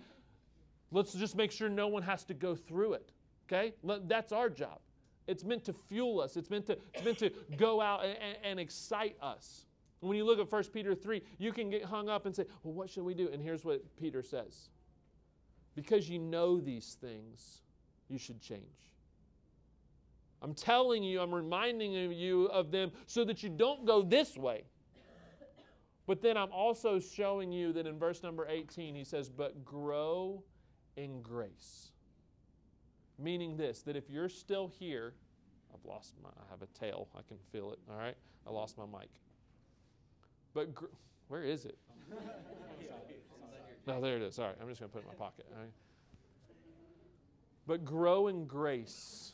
Let's 0.91 1.13
just 1.13 1.35
make 1.35 1.51
sure 1.51 1.69
no 1.69 1.87
one 1.87 2.01
has 2.03 2.23
to 2.25 2.33
go 2.33 2.55
through 2.55 2.93
it. 2.93 3.11
Okay? 3.47 3.73
That's 3.83 4.31
our 4.31 4.49
job. 4.49 4.79
It's 5.27 5.43
meant 5.43 5.63
to 5.65 5.73
fuel 5.73 6.21
us, 6.21 6.37
it's 6.37 6.49
meant 6.49 6.65
to, 6.67 6.77
it's 6.93 7.05
meant 7.05 7.19
to 7.19 7.31
go 7.57 7.81
out 7.81 8.03
and, 8.03 8.17
and 8.43 8.59
excite 8.59 9.15
us. 9.21 9.65
When 9.99 10.17
you 10.17 10.25
look 10.25 10.39
at 10.39 10.51
1 10.51 10.63
Peter 10.73 10.95
3, 10.95 11.21
you 11.37 11.51
can 11.51 11.69
get 11.69 11.83
hung 11.83 12.09
up 12.09 12.25
and 12.25 12.35
say, 12.35 12.45
well, 12.63 12.73
what 12.73 12.89
should 12.89 13.03
we 13.03 13.13
do? 13.13 13.29
And 13.31 13.41
here's 13.41 13.65
what 13.65 13.83
Peter 13.97 14.23
says 14.23 14.69
Because 15.75 16.09
you 16.09 16.17
know 16.17 16.59
these 16.59 16.97
things, 16.99 17.61
you 18.07 18.17
should 18.17 18.41
change. 18.41 18.63
I'm 20.41 20.53
telling 20.53 21.03
you, 21.03 21.19
I'm 21.21 21.33
reminding 21.33 21.91
you 21.91 22.45
of 22.45 22.71
them 22.71 22.91
so 23.05 23.25
that 23.25 23.43
you 23.43 23.49
don't 23.49 23.85
go 23.85 24.01
this 24.01 24.37
way. 24.37 24.63
But 26.07 26.21
then 26.21 26.37
I'm 26.37 26.51
also 26.51 26.99
showing 26.99 27.51
you 27.51 27.71
that 27.73 27.85
in 27.85 27.99
verse 27.99 28.23
number 28.23 28.47
18, 28.49 28.95
he 28.95 29.03
says, 29.03 29.29
But 29.29 29.63
grow 29.63 30.43
in 30.95 31.21
grace. 31.21 31.91
Meaning 33.19 33.57
this, 33.57 33.81
that 33.83 33.95
if 33.95 34.09
you're 34.09 34.29
still 34.29 34.71
here, 34.79 35.13
I've 35.71 35.85
lost 35.85 36.15
my, 36.23 36.29
I 36.29 36.49
have 36.49 36.61
a 36.61 36.67
tail, 36.79 37.09
I 37.15 37.21
can 37.27 37.37
feel 37.51 37.71
it, 37.73 37.79
all 37.91 37.97
right? 37.97 38.15
I 38.47 38.49
lost 38.49 38.77
my 38.77 38.85
mic. 38.85 39.09
But 40.53 40.73
gr- 40.73 40.85
where 41.27 41.43
is 41.43 41.65
it? 41.65 41.77
No, 43.85 44.01
there 44.01 44.15
it 44.15 44.23
is. 44.23 44.39
All 44.39 44.47
right, 44.47 44.55
I'm 44.59 44.67
just 44.67 44.79
going 44.79 44.89
to 44.89 44.93
put 44.93 45.03
it 45.03 45.11
in 45.11 45.17
my 45.17 45.25
pocket. 45.25 45.45
But 47.67 47.85
grow 47.85 48.27
in 48.27 48.47
grace 48.47 49.33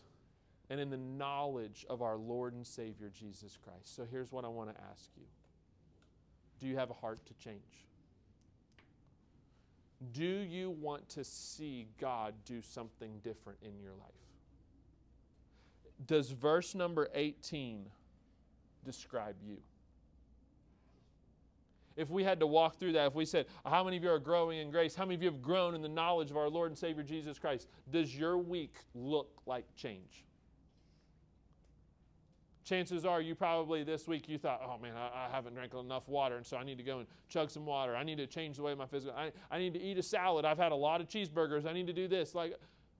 and 0.69 0.79
in 0.79 0.89
the 0.89 0.97
knowledge 0.97 1.85
of 1.89 2.01
our 2.01 2.17
Lord 2.17 2.53
and 2.53 2.65
Savior 2.65 3.11
Jesus 3.13 3.57
Christ. 3.63 3.95
So 3.95 4.05
here's 4.09 4.31
what 4.31 4.45
I 4.45 4.47
want 4.47 4.75
to 4.75 4.81
ask 4.91 5.09
you 5.15 5.25
Do 6.59 6.67
you 6.67 6.77
have 6.77 6.89
a 6.89 6.93
heart 6.93 7.25
to 7.27 7.33
change? 7.35 7.61
Do 10.11 10.25
you 10.25 10.71
want 10.71 11.07
to 11.09 11.23
see 11.23 11.87
God 11.99 12.33
do 12.45 12.61
something 12.61 13.19
different 13.23 13.59
in 13.61 13.79
your 13.79 13.93
life? 13.93 14.11
Does 16.05 16.29
verse 16.29 16.75
number 16.75 17.09
18 17.13 17.85
describe 18.83 19.35
you? 19.45 19.57
If 21.95 22.09
we 22.09 22.25
had 22.25 22.41
to 22.41 22.47
walk 22.47 22.77
through 22.77 22.91
that, 22.93 23.07
if 23.07 23.15
we 23.15 23.25
said, 23.25 23.45
How 23.65 23.83
many 23.83 23.97
of 23.97 24.03
you 24.03 24.09
are 24.09 24.19
growing 24.19 24.59
in 24.59 24.69
grace? 24.69 24.95
How 24.95 25.05
many 25.05 25.15
of 25.15 25.23
you 25.23 25.29
have 25.29 25.41
grown 25.41 25.75
in 25.75 25.81
the 25.81 25.89
knowledge 25.89 26.29
of 26.29 26.37
our 26.37 26.49
Lord 26.49 26.71
and 26.71 26.77
Savior 26.77 27.03
Jesus 27.03 27.39
Christ? 27.39 27.69
Does 27.89 28.17
your 28.17 28.37
week 28.37 28.75
look 28.93 29.29
like 29.45 29.65
change? 29.75 30.25
Chances 32.65 33.05
are 33.05 33.21
you 33.21 33.35
probably 33.35 33.83
this 33.83 34.07
week 34.07 34.27
you 34.27 34.37
thought, 34.37 34.61
oh 34.67 34.77
man, 34.81 34.93
I, 34.97 35.27
I, 35.27 35.29
haven't 35.31 35.53
drank 35.53 35.73
enough 35.73 36.09
water, 36.09 36.35
and 36.35 36.45
so 36.45 36.57
I 36.57 36.63
need 36.63 36.77
to 36.79 36.83
go 36.83 36.99
and 36.99 37.07
chug 37.29 37.51
some 37.51 37.65
water. 37.65 37.95
I 37.95 38.03
need 38.03 38.17
to 38.17 38.27
change 38.27 38.57
the 38.57 38.63
way 38.63 38.73
my 38.73 38.87
physical. 38.87 39.15
I, 39.15 39.31
I 39.51 39.59
need 39.59 39.73
to 39.75 39.81
eat 39.81 39.97
a 39.97 40.03
salad. 40.03 40.43
I've 40.43 40.57
had 40.57 40.71
a 40.71 40.75
lot 40.75 40.99
of 40.99 41.07
cheeseburgers. 41.07 41.65
I 41.65 41.73
need 41.73 41.87
to 41.87 41.93
do 41.93 42.07
this. 42.07 42.33
Like, 42.33 42.55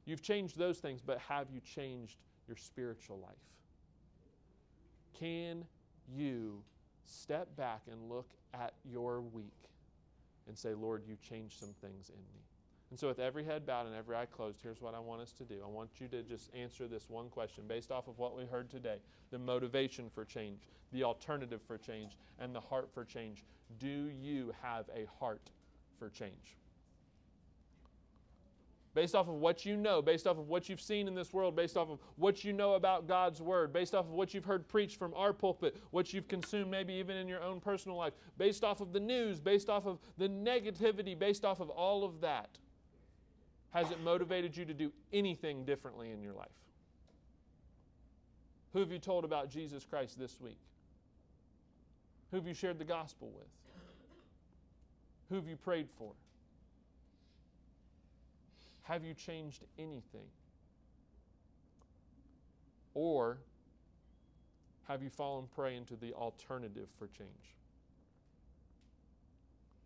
you've 0.06 0.21
changed 0.21 0.58
those 0.58 0.78
things, 0.78 1.01
but 1.01 1.17
have 1.17 1.47
you 1.51 1.60
changed 1.62 2.17
your 2.47 2.56
spiritual 2.56 3.17
life? 3.17 3.36
Can 5.19 5.65
you 6.13 6.62
step 7.04 7.56
back 7.58 7.82
and 7.91 8.10
look 8.10 8.30
at 8.54 8.73
your 8.84 9.21
week 9.21 9.51
and 10.47 10.56
say, 10.56 10.75
Lord, 10.75 11.04
you 11.08 11.17
changed 11.28 11.60
some 11.60 11.73
things 11.82 12.10
in 12.10 12.19
me? 12.19 12.41
And 12.91 13.00
so, 13.00 13.08
with 13.08 13.19
every 13.19 13.43
head 13.43 13.65
bowed 13.65 13.88
and 13.88 13.95
every 13.95 14.15
eye 14.15 14.28
closed, 14.28 14.60
here's 14.62 14.80
what 14.80 14.93
I 14.93 15.00
want 15.00 15.21
us 15.21 15.32
to 15.34 15.43
do. 15.43 15.56
I 15.63 15.67
want 15.67 15.89
you 16.00 16.08
to 16.10 16.21
just 16.21 16.54
answer 16.54 16.88
this 16.88 17.10
one 17.10 17.30
question 17.30 17.63
based 17.67 17.91
off 17.91 18.08
of 18.08 18.19
what 18.19 18.38
we 18.38 18.45
heard 18.45 18.69
today 18.69 18.98
the 19.32 19.39
motivation 19.39 20.10
for 20.10 20.24
change, 20.24 20.67
the 20.93 21.04
alternative 21.04 21.62
for 21.65 21.78
change, 21.78 22.17
and 22.39 22.54
the 22.54 22.60
heart 22.60 22.89
for 22.93 23.04
change. 23.04 23.43
Do 23.80 24.12
you 24.21 24.54
have 24.62 24.86
a 24.95 25.08
heart 25.19 25.50
for 25.98 26.10
change? 26.10 26.58
Based 28.93 29.13
off 29.13 29.28
of 29.28 29.36
what 29.36 29.65
you 29.65 29.76
know, 29.76 30.02
based 30.02 30.26
off 30.26 30.38
of 30.38 30.48
what 30.48 30.69
you've 30.69 30.80
seen 30.80 31.10
in 31.10 31.15
this 31.15 31.34
world, 31.34 31.54
based 31.54 31.76
off 31.76 31.89
of 31.89 32.00
what 32.15 32.45
you 32.45 32.54
know 32.54 32.76
about 32.76 33.08
God's 33.08 33.41
Word, 33.41 33.74
based 33.74 33.93
off 33.93 34.06
of 34.06 34.12
what 34.12 34.34
you've 34.34 34.45
heard 34.45 34.69
preached 34.69 34.98
from 34.98 35.13
our 35.15 35.34
pulpit, 35.34 35.76
what 35.91 36.13
you've 36.13 36.30
consumed 36.30 36.71
maybe 36.71 36.93
even 36.93 37.17
in 37.17 37.28
your 37.28 37.43
own 37.43 37.60
personal 37.60 37.98
life, 37.98 38.13
based 38.38 38.63
off 38.63 38.80
of 38.80 38.93
the 38.93 39.00
news, 39.00 39.41
based 39.41 39.69
off 39.69 39.86
of 39.86 40.00
the 40.17 40.30
negativity, 40.30 41.17
based 41.17 41.43
off 41.43 41.60
of 41.60 41.69
all 41.69 42.06
of 42.06 42.21
that 42.21 42.58
has 43.76 43.92
it 43.92 44.02
motivated 44.02 44.56
you 44.56 44.64
to 44.64 44.74
do 44.74 44.90
anything 45.12 45.66
differently 45.66 46.12
in 46.12 46.22
your 46.22 46.32
life? 46.32 46.48
Who 48.72 48.80
have 48.80 48.90
you 48.90 49.00
told 49.00 49.26
about 49.26 49.50
Jesus 49.50 49.86
Christ 49.86 50.18
this 50.18 50.40
week? 50.40 50.58
Who 52.32 52.38
have 52.38 52.48
you 52.48 52.54
shared 52.54 52.80
the 52.80 52.86
gospel 52.86 53.34
with? 53.36 53.48
Who 55.28 55.36
have 55.36 55.46
you 55.46 55.58
prayed 55.58 55.90
for? 55.98 56.14
Have 58.84 59.04
you 59.04 59.14
changed 59.14 59.66
anything? 59.78 60.28
Or 62.94 63.40
have 64.88 65.04
you 65.04 65.10
fallen 65.10 65.48
prey 65.54 65.76
into 65.76 65.98
the 65.98 66.14
alternative 66.14 66.88
for 66.98 67.08
change? 67.08 67.58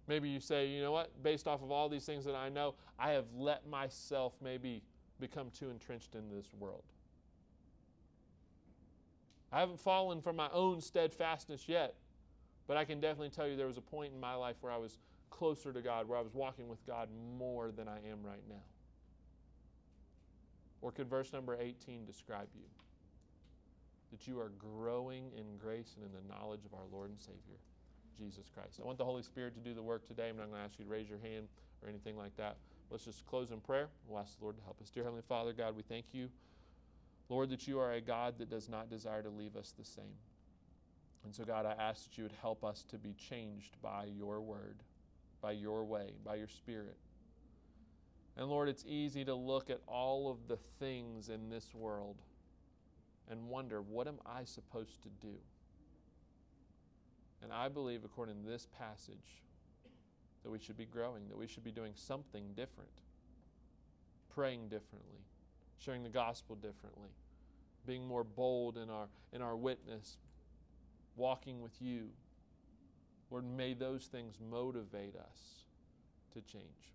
Maybe 0.09 0.27
you 0.27 0.39
say, 0.39 0.65
you 0.65 0.81
know 0.81 0.91
what, 0.91 1.11
based 1.21 1.47
off 1.47 1.61
of 1.61 1.69
all 1.69 1.87
these 1.87 2.03
things 2.03 2.25
that 2.25 2.33
I 2.33 2.49
know, 2.49 2.73
I 2.97 3.11
have 3.11 3.25
let 3.37 3.67
myself 3.67 4.33
maybe 4.43 4.81
become 5.19 5.51
too 5.51 5.69
entrenched 5.69 6.15
in 6.15 6.35
this 6.35 6.47
world. 6.57 6.81
I 9.51 9.59
haven't 9.59 9.79
fallen 9.79 10.19
from 10.19 10.35
my 10.35 10.49
own 10.51 10.81
steadfastness 10.81 11.69
yet, 11.69 11.93
but 12.65 12.75
I 12.75 12.85
can 12.85 12.99
definitely 12.99 13.29
tell 13.29 13.47
you 13.47 13.55
there 13.55 13.67
was 13.67 13.77
a 13.77 13.81
point 13.81 14.11
in 14.11 14.19
my 14.19 14.33
life 14.33 14.55
where 14.61 14.73
I 14.73 14.77
was 14.77 14.97
closer 15.29 15.71
to 15.71 15.81
God, 15.81 16.07
where 16.07 16.17
I 16.17 16.23
was 16.23 16.33
walking 16.33 16.67
with 16.67 16.83
God 16.87 17.09
more 17.37 17.71
than 17.71 17.87
I 17.87 17.97
am 17.97 18.23
right 18.23 18.43
now. 18.49 18.63
Or 20.81 20.91
could 20.91 21.07
verse 21.07 21.31
number 21.33 21.55
18 21.59 22.05
describe 22.05 22.47
you? 22.55 22.65
That 24.09 24.27
you 24.27 24.39
are 24.39 24.51
growing 24.57 25.25
in 25.37 25.59
grace 25.59 25.95
and 25.95 26.03
in 26.03 26.11
the 26.11 26.33
knowledge 26.33 26.65
of 26.65 26.73
our 26.73 26.85
Lord 26.91 27.11
and 27.11 27.19
Savior. 27.19 27.59
Jesus 28.19 28.45
Christ. 28.53 28.79
I 28.81 28.85
want 28.85 28.97
the 28.97 29.05
Holy 29.05 29.23
Spirit 29.23 29.55
to 29.55 29.61
do 29.61 29.73
the 29.73 29.81
work 29.81 30.05
today. 30.05 30.29
I'm 30.29 30.37
not 30.37 30.49
going 30.49 30.59
to 30.59 30.65
ask 30.65 30.77
you 30.77 30.85
to 30.85 30.91
raise 30.91 31.09
your 31.09 31.19
hand 31.19 31.47
or 31.81 31.89
anything 31.89 32.17
like 32.17 32.35
that. 32.37 32.57
Let's 32.91 33.05
just 33.05 33.25
close 33.25 33.51
in 33.51 33.59
prayer. 33.61 33.87
We'll 34.07 34.19
ask 34.19 34.37
the 34.37 34.43
Lord 34.43 34.57
to 34.57 34.63
help 34.63 34.81
us. 34.81 34.89
Dear 34.89 35.03
Heavenly 35.03 35.23
Father, 35.27 35.53
God, 35.53 35.75
we 35.75 35.83
thank 35.83 36.05
you, 36.11 36.29
Lord, 37.29 37.49
that 37.51 37.67
you 37.67 37.79
are 37.79 37.93
a 37.93 38.01
God 38.01 38.37
that 38.39 38.49
does 38.49 38.67
not 38.67 38.89
desire 38.89 39.21
to 39.23 39.29
leave 39.29 39.55
us 39.55 39.73
the 39.77 39.85
same. 39.85 40.17
And 41.23 41.33
so, 41.33 41.43
God, 41.43 41.65
I 41.65 41.73
ask 41.81 42.09
that 42.09 42.17
you 42.17 42.23
would 42.23 42.35
help 42.41 42.63
us 42.63 42.85
to 42.89 42.97
be 42.97 43.13
changed 43.13 43.77
by 43.81 44.05
your 44.05 44.41
word, 44.41 44.77
by 45.41 45.51
your 45.51 45.83
way, 45.85 46.11
by 46.25 46.35
your 46.35 46.47
spirit. 46.47 46.97
And 48.37 48.47
Lord, 48.47 48.69
it's 48.69 48.85
easy 48.87 49.25
to 49.25 49.35
look 49.35 49.69
at 49.69 49.81
all 49.85 50.31
of 50.31 50.47
the 50.47 50.57
things 50.79 51.29
in 51.29 51.49
this 51.49 51.75
world 51.75 52.15
and 53.29 53.49
wonder, 53.49 53.81
what 53.81 54.07
am 54.07 54.19
I 54.25 54.45
supposed 54.45 55.03
to 55.03 55.09
do? 55.21 55.35
And 57.43 57.53
I 57.53 57.69
believe, 57.69 58.03
according 58.05 58.43
to 58.43 58.49
this 58.49 58.67
passage, 58.77 59.43
that 60.43 60.51
we 60.51 60.59
should 60.59 60.77
be 60.77 60.85
growing, 60.85 61.27
that 61.29 61.37
we 61.37 61.47
should 61.47 61.63
be 61.63 61.71
doing 61.71 61.93
something 61.95 62.53
different. 62.55 62.91
praying 64.29 64.69
differently, 64.69 65.19
sharing 65.79 66.03
the 66.03 66.09
gospel 66.09 66.55
differently, 66.55 67.09
being 67.85 68.05
more 68.07 68.23
bold 68.23 68.77
in 68.77 68.89
our, 68.89 69.07
in 69.33 69.41
our 69.41 69.55
witness, 69.55 70.17
walking 71.15 71.61
with 71.61 71.81
you. 71.81 72.09
Lord, 73.31 73.45
may 73.45 73.73
those 73.73 74.05
things 74.05 74.35
motivate 74.49 75.15
us 75.15 75.65
to 76.33 76.41
change. 76.41 76.93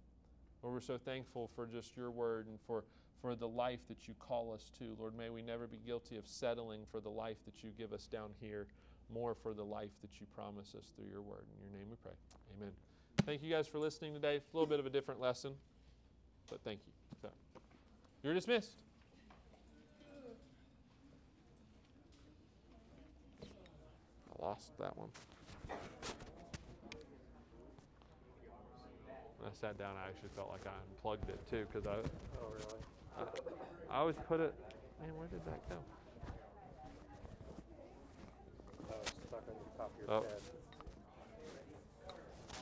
Lord, 0.63 0.75
we're 0.75 0.81
so 0.81 0.99
thankful 0.99 1.51
for 1.55 1.67
just 1.67 1.97
your 1.97 2.11
word 2.11 2.47
and 2.47 2.59
for, 2.67 2.85
for 3.21 3.35
the 3.35 3.49
life 3.49 3.81
that 3.89 4.09
you 4.09 4.15
call 4.19 4.53
us 4.53 4.71
to. 4.79 4.97
Lord, 4.99 5.17
may 5.17 5.31
we 5.31 5.43
never 5.43 5.67
be 5.67 5.79
guilty 5.85 6.17
of 6.17 6.27
settling 6.27 6.83
for 6.91 7.01
the 7.01 7.11
life 7.11 7.39
that 7.45 7.63
you 7.63 7.71
give 7.77 7.93
us 7.93 8.07
down 8.07 8.31
here, 8.41 8.67
more 9.15 9.35
for 9.35 9.55
the 9.55 9.63
life 9.63 9.91
that 10.03 10.11
you 10.21 10.27
promise 10.35 10.75
us 10.77 10.85
through 10.97 11.07
your 11.11 11.23
word. 11.23 11.45
In 11.63 11.71
your 11.71 11.79
name 11.79 11.89
we 11.89 11.97
pray. 12.03 12.13
Amen. 12.59 12.73
Thank 13.25 13.43
you 13.43 13.51
guys 13.51 13.69
for 13.69 13.79
listening 13.79 14.13
today. 14.13 14.37
A 14.37 14.57
little 14.57 14.67
bit 14.67 14.81
of 14.81 14.87
a 14.87 14.91
different 14.91 15.21
lesson, 15.21 15.53
but 16.51 16.61
thank 16.65 16.81
you. 16.85 16.93
So, 17.23 17.29
you're 18.23 18.35
dismissed. 18.35 18.73
I 23.43 24.45
lost 24.45 24.77
that 24.79 24.97
one. 24.99 25.09
When 29.39 29.49
I 29.49 29.55
sat 29.55 29.79
down, 29.79 29.95
I 29.97 30.09
actually 30.09 30.31
felt 30.35 30.51
like 30.51 30.67
I 30.67 30.73
unplugged 30.91 31.29
it 31.31 31.39
too 31.49 31.67
because 31.73 31.87
I, 31.87 31.97
Oh, 31.97 32.49
really? 32.53 32.81
I 33.91 33.99
always 33.99 34.17
put 34.27 34.41
it. 34.41 34.55
Man, 35.01 35.17
where 35.17 35.29
did 35.29 35.45
that 35.47 35.69
go? 35.69 35.77
Oh, 38.91 38.94
it's 38.94 38.94
stuck 39.07 39.45
on 39.49 39.57
the 39.59 39.79
top 39.79 39.91
of 39.91 39.99
your 40.01 40.11
Oh. 40.11 40.23
head. 40.23 40.43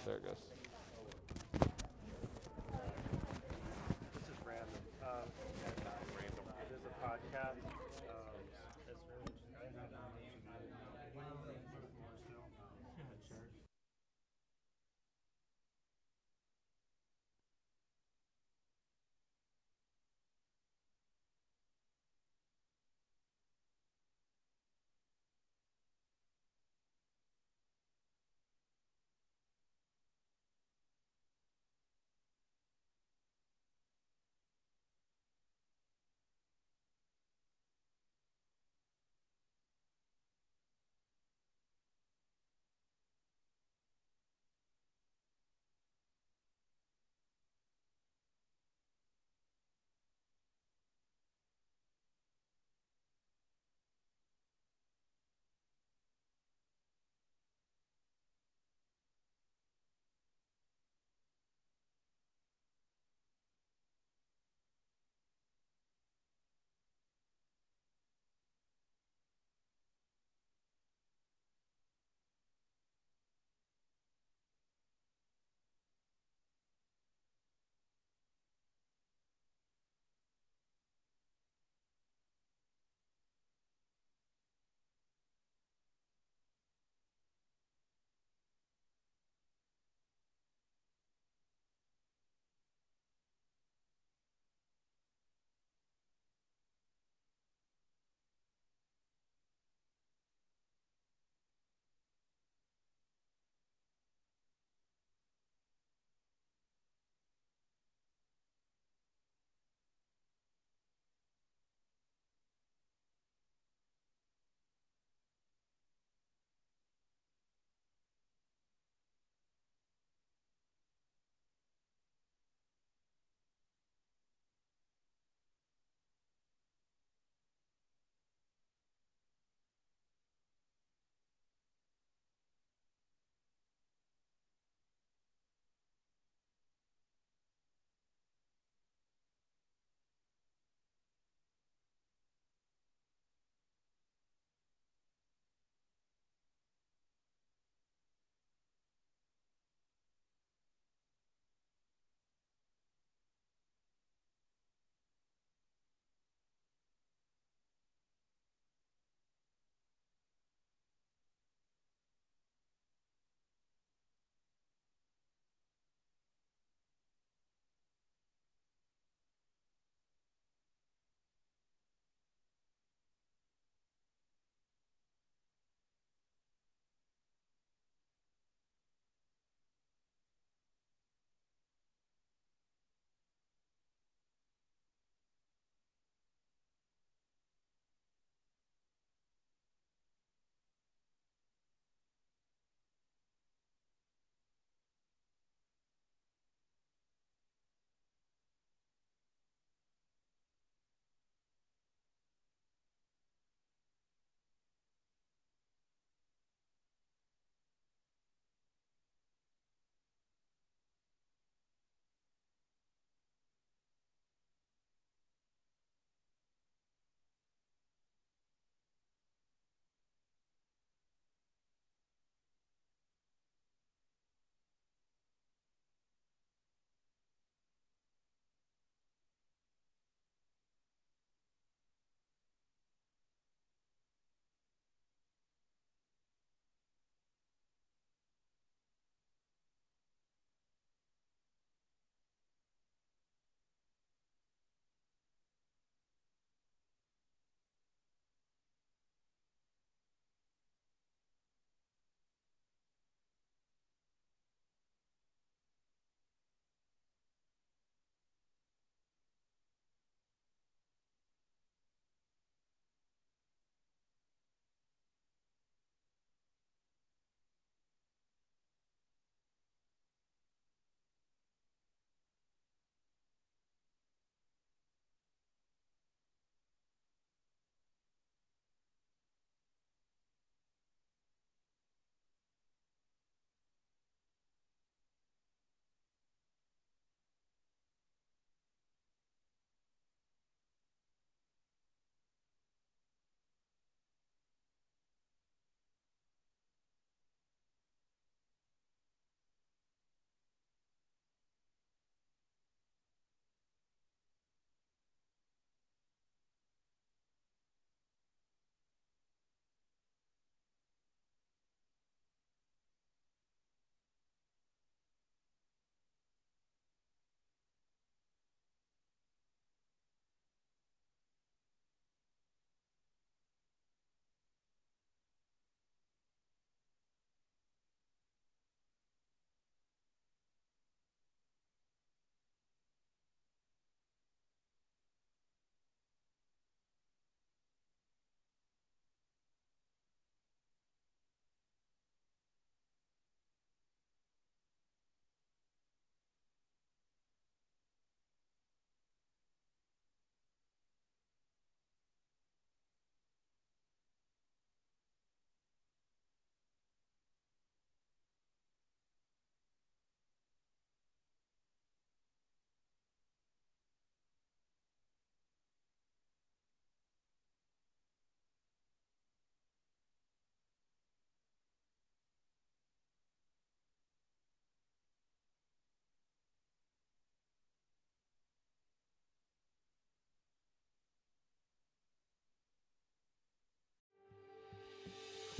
There 0.05 0.17
it 0.17 0.25
goes. 0.25 0.37
This 4.15 4.25
is 4.27 4.39
random. 4.45 4.83
Um, 5.03 5.27
random. 6.19 6.45
It 6.59 6.71
is 6.75 6.83
a 6.83 6.93
podcast. 7.07 7.92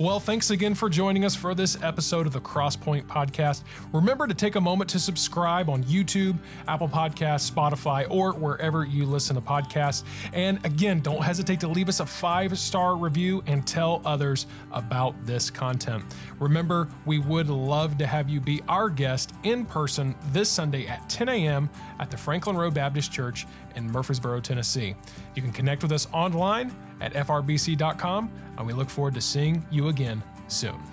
Well, 0.03 0.19
thanks 0.19 0.49
again 0.49 0.75
for 0.75 0.89
joining 0.89 1.23
us 1.23 1.33
for 1.33 1.55
this 1.55 1.81
episode 1.81 2.27
of 2.27 2.33
the 2.33 2.41
Crosspoint 2.41 3.03
Podcast. 3.03 3.63
Remember 3.93 4.27
to 4.27 4.33
take 4.33 4.55
a 4.55 4.59
moment 4.59 4.89
to 4.89 4.99
subscribe 4.99 5.69
on 5.69 5.81
YouTube, 5.85 6.37
Apple 6.67 6.89
Podcasts, 6.89 7.49
Spotify, 7.49 8.05
or 8.09 8.33
wherever 8.33 8.83
you 8.83 9.05
listen 9.05 9.37
to 9.37 9.41
podcasts. 9.41 10.03
And 10.33 10.59
again, 10.65 10.99
don't 10.99 11.23
hesitate 11.23 11.61
to 11.61 11.69
leave 11.69 11.87
us 11.87 12.01
a 12.01 12.05
five 12.05 12.59
star 12.59 12.97
review 12.97 13.45
and 13.47 13.65
tell 13.65 14.01
others 14.03 14.45
about 14.73 15.15
this 15.25 15.49
content. 15.49 16.03
Remember, 16.37 16.89
we 17.05 17.19
would 17.19 17.47
love 17.47 17.97
to 17.99 18.05
have 18.05 18.29
you 18.29 18.41
be 18.41 18.61
our 18.67 18.89
guest 18.89 19.31
in 19.43 19.65
person 19.65 20.15
this 20.33 20.49
Sunday 20.49 20.85
at 20.85 21.07
10 21.07 21.29
a.m. 21.29 21.69
at 22.01 22.11
the 22.11 22.17
Franklin 22.17 22.57
Road 22.57 22.73
Baptist 22.73 23.09
Church 23.13 23.47
in 23.75 23.91
Murfreesboro, 23.91 24.39
Tennessee. 24.41 24.95
You 25.35 25.41
can 25.41 25.51
connect 25.51 25.83
with 25.83 25.91
us 25.91 26.07
online 26.13 26.73
at 27.01 27.13
frbc.com, 27.13 28.31
and 28.57 28.67
we 28.67 28.73
look 28.73 28.89
forward 28.89 29.13
to 29.15 29.21
seeing 29.21 29.65
you 29.71 29.89
again 29.89 30.23
soon. 30.47 30.92